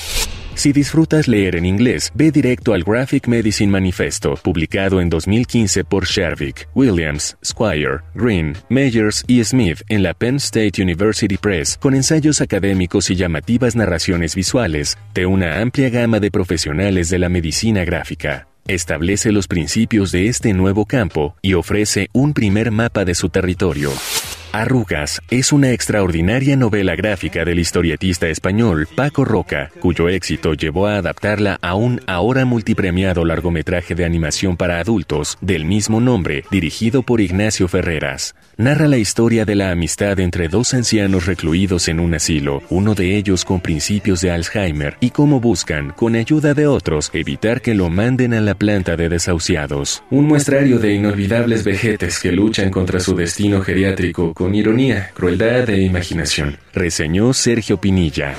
Si 0.61 0.71
disfrutas 0.71 1.27
leer 1.27 1.55
en 1.55 1.65
inglés, 1.65 2.11
ve 2.13 2.29
directo 2.29 2.75
al 2.75 2.83
Graphic 2.83 3.27
Medicine 3.27 3.71
Manifesto, 3.71 4.35
publicado 4.35 5.01
en 5.01 5.09
2015 5.09 5.83
por 5.83 6.05
Shervick, 6.05 6.69
Williams, 6.75 7.35
Squire, 7.43 8.01
Green, 8.13 8.55
Meyers 8.69 9.23
y 9.25 9.43
Smith 9.43 9.81
en 9.89 10.03
la 10.03 10.13
Penn 10.13 10.35
State 10.35 10.79
University 10.79 11.37
Press, 11.37 11.79
con 11.81 11.95
ensayos 11.95 12.41
académicos 12.41 13.09
y 13.09 13.15
llamativas 13.15 13.75
narraciones 13.75 14.35
visuales 14.35 14.99
de 15.15 15.25
una 15.25 15.61
amplia 15.61 15.89
gama 15.89 16.19
de 16.19 16.29
profesionales 16.29 17.09
de 17.09 17.17
la 17.17 17.29
medicina 17.29 17.83
gráfica. 17.83 18.47
Establece 18.67 19.31
los 19.31 19.47
principios 19.47 20.11
de 20.11 20.27
este 20.27 20.53
nuevo 20.53 20.85
campo 20.85 21.35
y 21.41 21.55
ofrece 21.55 22.09
un 22.13 22.33
primer 22.33 22.69
mapa 22.69 23.03
de 23.03 23.15
su 23.15 23.29
territorio. 23.29 23.89
Arrugas 24.53 25.21
es 25.29 25.53
una 25.53 25.71
extraordinaria 25.71 26.57
novela 26.57 26.93
gráfica 26.97 27.45
del 27.45 27.59
historietista 27.59 28.27
español 28.27 28.85
Paco 28.95 29.23
Roca, 29.23 29.71
cuyo 29.79 30.09
éxito 30.09 30.53
llevó 30.55 30.87
a 30.87 30.97
adaptarla 30.97 31.57
a 31.61 31.75
un 31.75 32.01
ahora 32.05 32.43
multipremiado 32.43 33.23
largometraje 33.23 33.95
de 33.95 34.03
animación 34.03 34.57
para 34.57 34.79
adultos 34.79 35.37
del 35.39 35.63
mismo 35.63 36.01
nombre, 36.01 36.43
dirigido 36.51 37.01
por 37.01 37.21
Ignacio 37.21 37.69
Ferreras. 37.69 38.35
Narra 38.57 38.89
la 38.89 38.97
historia 38.97 39.45
de 39.45 39.55
la 39.55 39.71
amistad 39.71 40.19
entre 40.19 40.49
dos 40.49 40.73
ancianos 40.73 41.27
recluidos 41.27 41.87
en 41.87 42.01
un 42.01 42.13
asilo, 42.13 42.61
uno 42.69 42.93
de 42.93 43.15
ellos 43.15 43.45
con 43.45 43.61
principios 43.61 44.19
de 44.19 44.31
Alzheimer, 44.31 44.97
y 44.99 45.11
cómo 45.11 45.39
buscan, 45.39 45.91
con 45.91 46.15
ayuda 46.15 46.53
de 46.53 46.67
otros, 46.67 47.09
evitar 47.13 47.61
que 47.61 47.73
lo 47.73 47.89
manden 47.89 48.33
a 48.33 48.41
la 48.41 48.55
planta 48.55 48.97
de 48.97 49.07
desahuciados. 49.07 50.03
Un 50.11 50.27
muestrario 50.27 50.77
de 50.77 50.93
inolvidables 50.93 51.63
vejetes 51.63 52.19
que 52.19 52.33
luchan 52.33 52.69
contra 52.69 52.99
su 52.99 53.15
destino 53.15 53.61
geriátrico 53.61 54.33
con 54.41 54.55
ironía, 54.55 55.11
crueldad 55.13 55.69
e 55.69 55.83
imaginación, 55.83 56.57
reseñó 56.73 57.31
Sergio 57.31 57.79
Pinilla. 57.79 58.33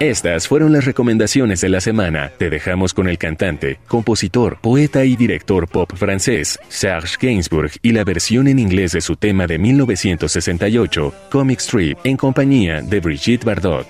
Estas 0.00 0.48
fueron 0.48 0.72
las 0.72 0.86
recomendaciones 0.86 1.60
de 1.60 1.68
la 1.68 1.80
semana. 1.80 2.32
Te 2.36 2.50
dejamos 2.50 2.94
con 2.94 3.08
el 3.08 3.16
cantante, 3.16 3.78
compositor, 3.86 4.58
poeta 4.60 5.04
y 5.04 5.14
director 5.14 5.68
pop 5.68 5.92
francés 5.94 6.58
Serge 6.68 7.16
Gainsbourg 7.24 7.70
y 7.80 7.92
la 7.92 8.02
versión 8.02 8.48
en 8.48 8.58
inglés 8.58 8.90
de 8.90 9.00
su 9.02 9.14
tema 9.14 9.46
de 9.46 9.60
1968, 9.60 11.14
Comic 11.30 11.60
Strip, 11.60 11.98
en 12.02 12.16
compañía 12.16 12.82
de 12.82 12.98
Brigitte 12.98 13.44
Bardot. 13.44 13.86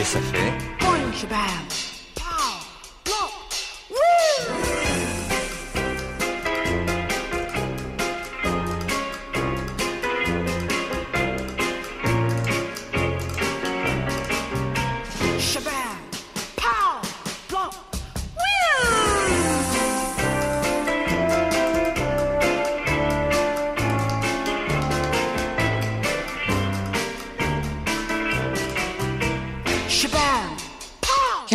et 0.00 0.04
ça 0.04 0.18
fait 0.20 1.81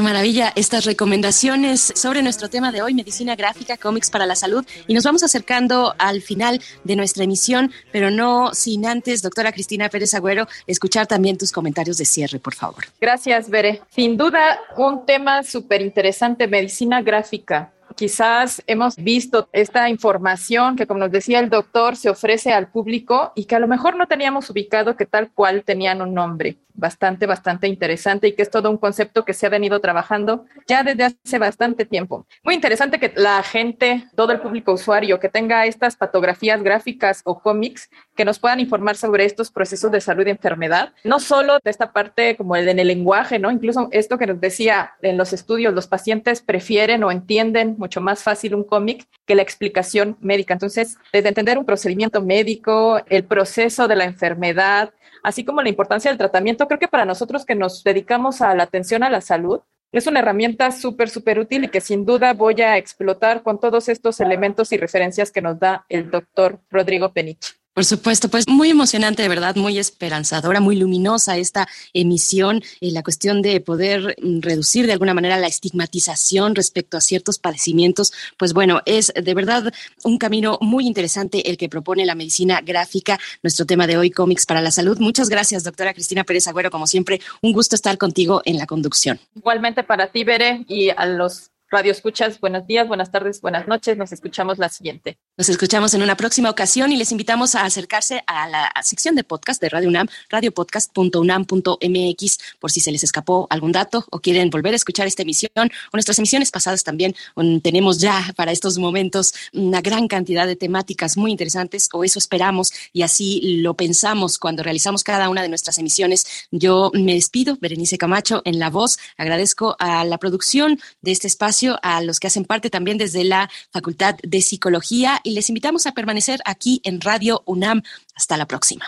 maravilla 0.07 0.53
estas 0.55 0.85
recomendaciones 0.85 1.91
sobre 1.93 2.21
nuestro 2.21 2.49
tema 2.49 2.71
de 2.71 2.81
hoy, 2.81 2.93
medicina 2.93 3.35
gráfica, 3.35 3.75
cómics 3.75 4.09
para 4.09 4.25
la 4.25 4.37
salud. 4.37 4.65
Y 4.87 4.93
nos 4.93 5.03
vamos 5.03 5.21
acercando 5.21 5.93
al 5.97 6.21
final 6.21 6.61
de 6.85 6.95
nuestra 6.95 7.25
emisión, 7.25 7.73
pero 7.91 8.09
no 8.09 8.53
sin 8.53 8.85
antes, 8.85 9.21
doctora 9.21 9.51
Cristina 9.51 9.89
Pérez 9.89 10.13
Agüero, 10.13 10.47
escuchar 10.65 11.07
también 11.07 11.37
tus 11.37 11.51
comentarios 11.51 11.97
de 11.97 12.05
cierre, 12.05 12.39
por 12.39 12.55
favor. 12.55 12.85
Gracias, 13.01 13.49
Bere. 13.49 13.81
Sin 13.89 14.15
duda, 14.15 14.61
un 14.77 15.05
tema 15.05 15.43
súper 15.43 15.81
interesante, 15.81 16.47
medicina 16.47 17.01
gráfica. 17.01 17.73
Quizás 17.97 18.63
hemos 18.65 18.95
visto 18.95 19.49
esta 19.51 19.89
información 19.89 20.77
que, 20.77 20.87
como 20.87 21.01
nos 21.01 21.11
decía 21.11 21.39
el 21.39 21.49
doctor, 21.49 21.97
se 21.97 22.09
ofrece 22.09 22.53
al 22.53 22.69
público 22.69 23.33
y 23.35 23.43
que 23.43 23.57
a 23.57 23.59
lo 23.59 23.67
mejor 23.67 23.97
no 23.97 24.07
teníamos 24.07 24.49
ubicado 24.49 24.95
que 24.95 25.05
tal 25.05 25.31
cual 25.33 25.65
tenían 25.65 26.01
un 26.01 26.13
nombre 26.13 26.55
bastante, 26.77 27.25
bastante 27.25 27.67
interesante 27.67 28.27
y 28.27 28.33
que 28.33 28.43
es 28.43 28.49
todo 28.49 28.69
un 28.69 28.77
concepto 28.77 29.25
que 29.25 29.33
se 29.33 29.45
ha 29.45 29.49
venido 29.49 29.81
trabajando 29.81 30.45
ya 30.67 30.83
desde 30.83 31.03
hace 31.03 31.39
bastante 31.39 31.85
tiempo. 31.85 32.25
Muy 32.43 32.53
interesante 32.53 32.99
que 32.99 33.11
la 33.15 33.43
gente, 33.43 34.05
todo 34.15 34.31
el 34.31 34.39
público 34.39 34.71
usuario 34.71 35.19
que 35.19 35.27
tenga 35.27 35.65
estas 35.65 35.95
patografías 35.97 36.63
gráficas 36.63 37.21
o 37.25 37.39
cómics 37.41 37.89
que 38.15 38.25
nos 38.25 38.39
puedan 38.39 38.59
informar 38.59 38.95
sobre 38.95 39.25
estos 39.25 39.51
procesos 39.51 39.91
de 39.91 40.01
salud 40.01 40.25
y 40.27 40.29
enfermedad, 40.29 40.93
no 41.03 41.19
solo 41.19 41.57
de 41.63 41.71
esta 41.71 41.91
parte 41.91 42.37
como 42.37 42.55
el 42.55 42.67
en 42.69 42.79
el 42.79 42.87
lenguaje, 42.87 43.39
¿no? 43.39 43.51
Incluso 43.51 43.89
esto 43.91 44.17
que 44.17 44.27
nos 44.27 44.39
decía 44.39 44.93
en 45.01 45.17
los 45.17 45.33
estudios, 45.33 45.73
los 45.73 45.87
pacientes 45.87 46.41
prefieren 46.41 47.03
o 47.03 47.11
entienden 47.11 47.75
mucho 47.77 48.01
más 48.01 48.23
fácil 48.23 48.55
un 48.55 48.63
cómic 48.63 49.05
que 49.25 49.35
la 49.35 49.41
explicación 49.41 50.17
médica. 50.21 50.53
Entonces, 50.53 50.97
desde 51.11 51.29
entender 51.29 51.57
un 51.57 51.65
procedimiento 51.65 52.21
médico, 52.21 53.01
el 53.07 53.23
proceso 53.23 53.87
de 53.87 53.95
la 53.95 54.05
enfermedad, 54.05 54.93
así 55.23 55.43
como 55.43 55.61
la 55.61 55.69
importancia 55.69 56.09
del 56.09 56.17
tratamiento, 56.17 56.66
creo 56.67 56.79
que 56.79 56.87
para 56.87 57.05
nosotros 57.05 57.45
que 57.45 57.55
nos 57.55 57.83
dedicamos 57.83 58.41
a 58.41 58.53
la 58.55 58.63
atención 58.63 59.03
a 59.03 59.09
la 59.09 59.21
salud, 59.21 59.61
es 59.91 60.05
una 60.07 60.19
herramienta 60.19 60.71
súper, 60.71 61.09
súper 61.09 61.39
útil 61.39 61.63
y 61.63 61.69
que 61.69 61.81
sin 61.81 62.05
duda 62.05 62.33
voy 62.33 62.61
a 62.61 62.77
explotar 62.77 63.41
con 63.41 63.59
todos 63.59 63.89
estos 63.89 64.19
elementos 64.19 64.71
y 64.71 64.77
referencias 64.77 65.31
que 65.31 65.41
nos 65.41 65.59
da 65.59 65.85
el 65.89 66.11
doctor 66.11 66.59
Rodrigo 66.69 67.13
Penich. 67.13 67.56
Por 67.77 67.85
supuesto, 67.85 68.27
pues 68.29 68.47
muy 68.47 68.71
emocionante, 68.71 69.21
de 69.21 69.29
verdad, 69.29 69.55
muy 69.55 69.77
esperanzadora, 69.77 70.59
muy 70.59 70.77
luminosa 70.77 71.37
esta 71.37 71.67
emisión, 71.93 72.63
y 72.79 72.89
la 72.89 73.03
cuestión 73.03 73.43
de 73.43 73.61
poder 73.61 74.15
mm, 74.19 74.39
reducir 74.41 74.87
de 74.87 74.93
alguna 74.93 75.13
manera 75.13 75.37
la 75.37 75.45
estigmatización 75.45 76.55
respecto 76.55 76.97
a 76.97 77.01
ciertos 77.01 77.37
padecimientos, 77.37 78.13
pues 78.35 78.53
bueno, 78.53 78.81
es 78.87 79.13
de 79.13 79.33
verdad 79.35 79.71
un 80.03 80.17
camino 80.17 80.57
muy 80.59 80.87
interesante 80.87 81.51
el 81.51 81.57
que 81.57 81.69
propone 81.69 82.03
la 82.07 82.15
medicina 82.15 82.61
gráfica, 82.61 83.19
nuestro 83.43 83.67
tema 83.67 83.85
de 83.85 83.95
hoy, 83.95 84.09
cómics 84.09 84.47
para 84.47 84.63
la 84.63 84.71
salud. 84.71 84.97
Muchas 84.97 85.29
gracias, 85.29 85.63
doctora 85.63 85.93
Cristina 85.93 86.23
Pérez 86.23 86.47
Agüero, 86.47 86.71
como 86.71 86.87
siempre, 86.87 87.21
un 87.43 87.53
gusto 87.53 87.75
estar 87.75 87.99
contigo 87.99 88.41
en 88.45 88.57
la 88.57 88.65
conducción. 88.65 89.19
Igualmente 89.35 89.83
para 89.83 90.11
ti, 90.11 90.23
Bere, 90.23 90.65
y 90.67 90.89
a 90.89 91.05
los 91.05 91.51
Radio 91.69 91.91
Escuchas, 91.91 92.39
buenos 92.39 92.65
días, 92.65 92.87
buenas 92.87 93.11
tardes, 93.11 93.39
buenas 93.39 93.67
noches. 93.67 93.97
Nos 93.97 94.11
escuchamos 94.11 94.57
la 94.57 94.69
siguiente. 94.69 95.19
Nos 95.39 95.49
escuchamos 95.49 95.93
en 95.93 96.01
una 96.01 96.17
próxima 96.17 96.49
ocasión 96.49 96.91
y 96.91 96.97
les 96.97 97.11
invitamos 97.11 97.53
a 97.53 97.63
acercarse 97.63 98.23
a 98.25 98.49
la 98.49 98.73
sección 98.81 99.13
de 99.13 99.23
podcast 99.23 99.61
de 99.61 99.69
Radio 99.69 99.87
UNAM, 99.87 100.07
radiopodcast.unam.mx, 100.31 102.37
por 102.59 102.71
si 102.71 102.79
se 102.79 102.91
les 102.91 103.03
escapó 103.03 103.45
algún 103.51 103.71
dato 103.71 104.03
o 104.09 104.19
quieren 104.19 104.49
volver 104.49 104.73
a 104.73 104.77
escuchar 104.77 105.05
esta 105.05 105.21
emisión 105.21 105.51
o 105.55 105.67
nuestras 105.93 106.17
emisiones 106.17 106.49
pasadas 106.49 106.83
también. 106.83 107.15
Tenemos 107.61 107.99
ya 107.99 108.33
para 108.35 108.51
estos 108.51 108.79
momentos 108.79 109.35
una 109.53 109.81
gran 109.81 110.07
cantidad 110.07 110.47
de 110.47 110.55
temáticas 110.55 111.17
muy 111.17 111.29
interesantes, 111.29 111.87
o 111.93 112.03
eso 112.03 112.17
esperamos, 112.17 112.73
y 112.91 113.03
así 113.03 113.59
lo 113.61 113.75
pensamos 113.75 114.39
cuando 114.39 114.63
realizamos 114.63 115.03
cada 115.03 115.29
una 115.29 115.43
de 115.43 115.49
nuestras 115.49 115.77
emisiones. 115.77 116.47
Yo 116.49 116.89
me 116.95 117.13
despido, 117.13 117.59
Berenice 117.61 117.99
Camacho, 117.99 118.41
en 118.43 118.57
la 118.57 118.71
voz. 118.71 118.97
Agradezco 119.17 119.75
a 119.77 120.03
la 120.03 120.17
producción 120.17 120.79
de 121.03 121.11
este 121.11 121.27
espacio 121.27 121.77
a 121.83 122.01
los 122.01 122.19
que 122.19 122.25
hacen 122.25 122.45
parte 122.45 122.71
también 122.71 122.97
desde 122.97 123.23
la 123.23 123.51
Facultad 123.71 124.15
de 124.23 124.41
Psicología 124.41 125.21
y 125.27 125.31
les 125.31 125.49
invitamos 125.49 125.85
a 125.85 125.91
permanecer 125.91 126.39
aquí 126.45 126.79
en 126.85 127.01
Radio 127.01 127.43
UNAM. 127.45 127.83
Hasta 128.15 128.37
la 128.37 128.47
próxima. 128.47 128.85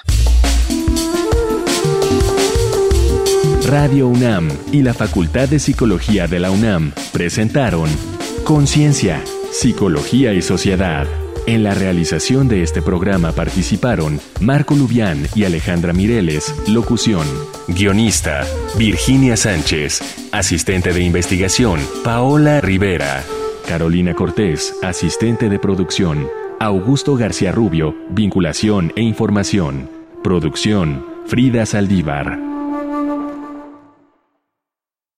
Radio 3.67 4.07
UNAM 4.07 4.49
y 4.71 4.81
la 4.81 4.93
Facultad 4.93 5.49
de 5.49 5.59
Psicología 5.59 6.27
de 6.27 6.39
la 6.39 6.49
UNAM 6.49 6.93
presentaron 7.11 7.89
Conciencia, 8.45 9.21
Psicología 9.51 10.33
y 10.33 10.41
Sociedad. 10.41 11.07
En 11.45 11.63
la 11.63 11.73
realización 11.73 12.47
de 12.47 12.63
este 12.63 12.81
programa 12.81 13.33
participaron 13.33 14.21
Marco 14.39 14.75
Lubián 14.75 15.27
y 15.35 15.43
Alejandra 15.43 15.93
Mireles, 15.93 16.55
locución. 16.67 17.27
Guionista, 17.67 18.45
Virginia 18.77 19.35
Sánchez. 19.35 20.01
Asistente 20.31 20.93
de 20.93 21.01
investigación, 21.01 21.79
Paola 22.03 22.61
Rivera. 22.61 23.23
Carolina 23.69 24.15
Cortés, 24.15 24.75
asistente 24.81 25.47
de 25.47 25.59
producción. 25.59 26.27
Augusto 26.59 27.15
García 27.15 27.51
Rubio, 27.51 27.95
vinculación 28.09 28.91
e 28.95 29.03
información. 29.03 29.87
Producción, 30.23 31.05
Frida 31.27 31.67
Saldívar. 31.67 32.58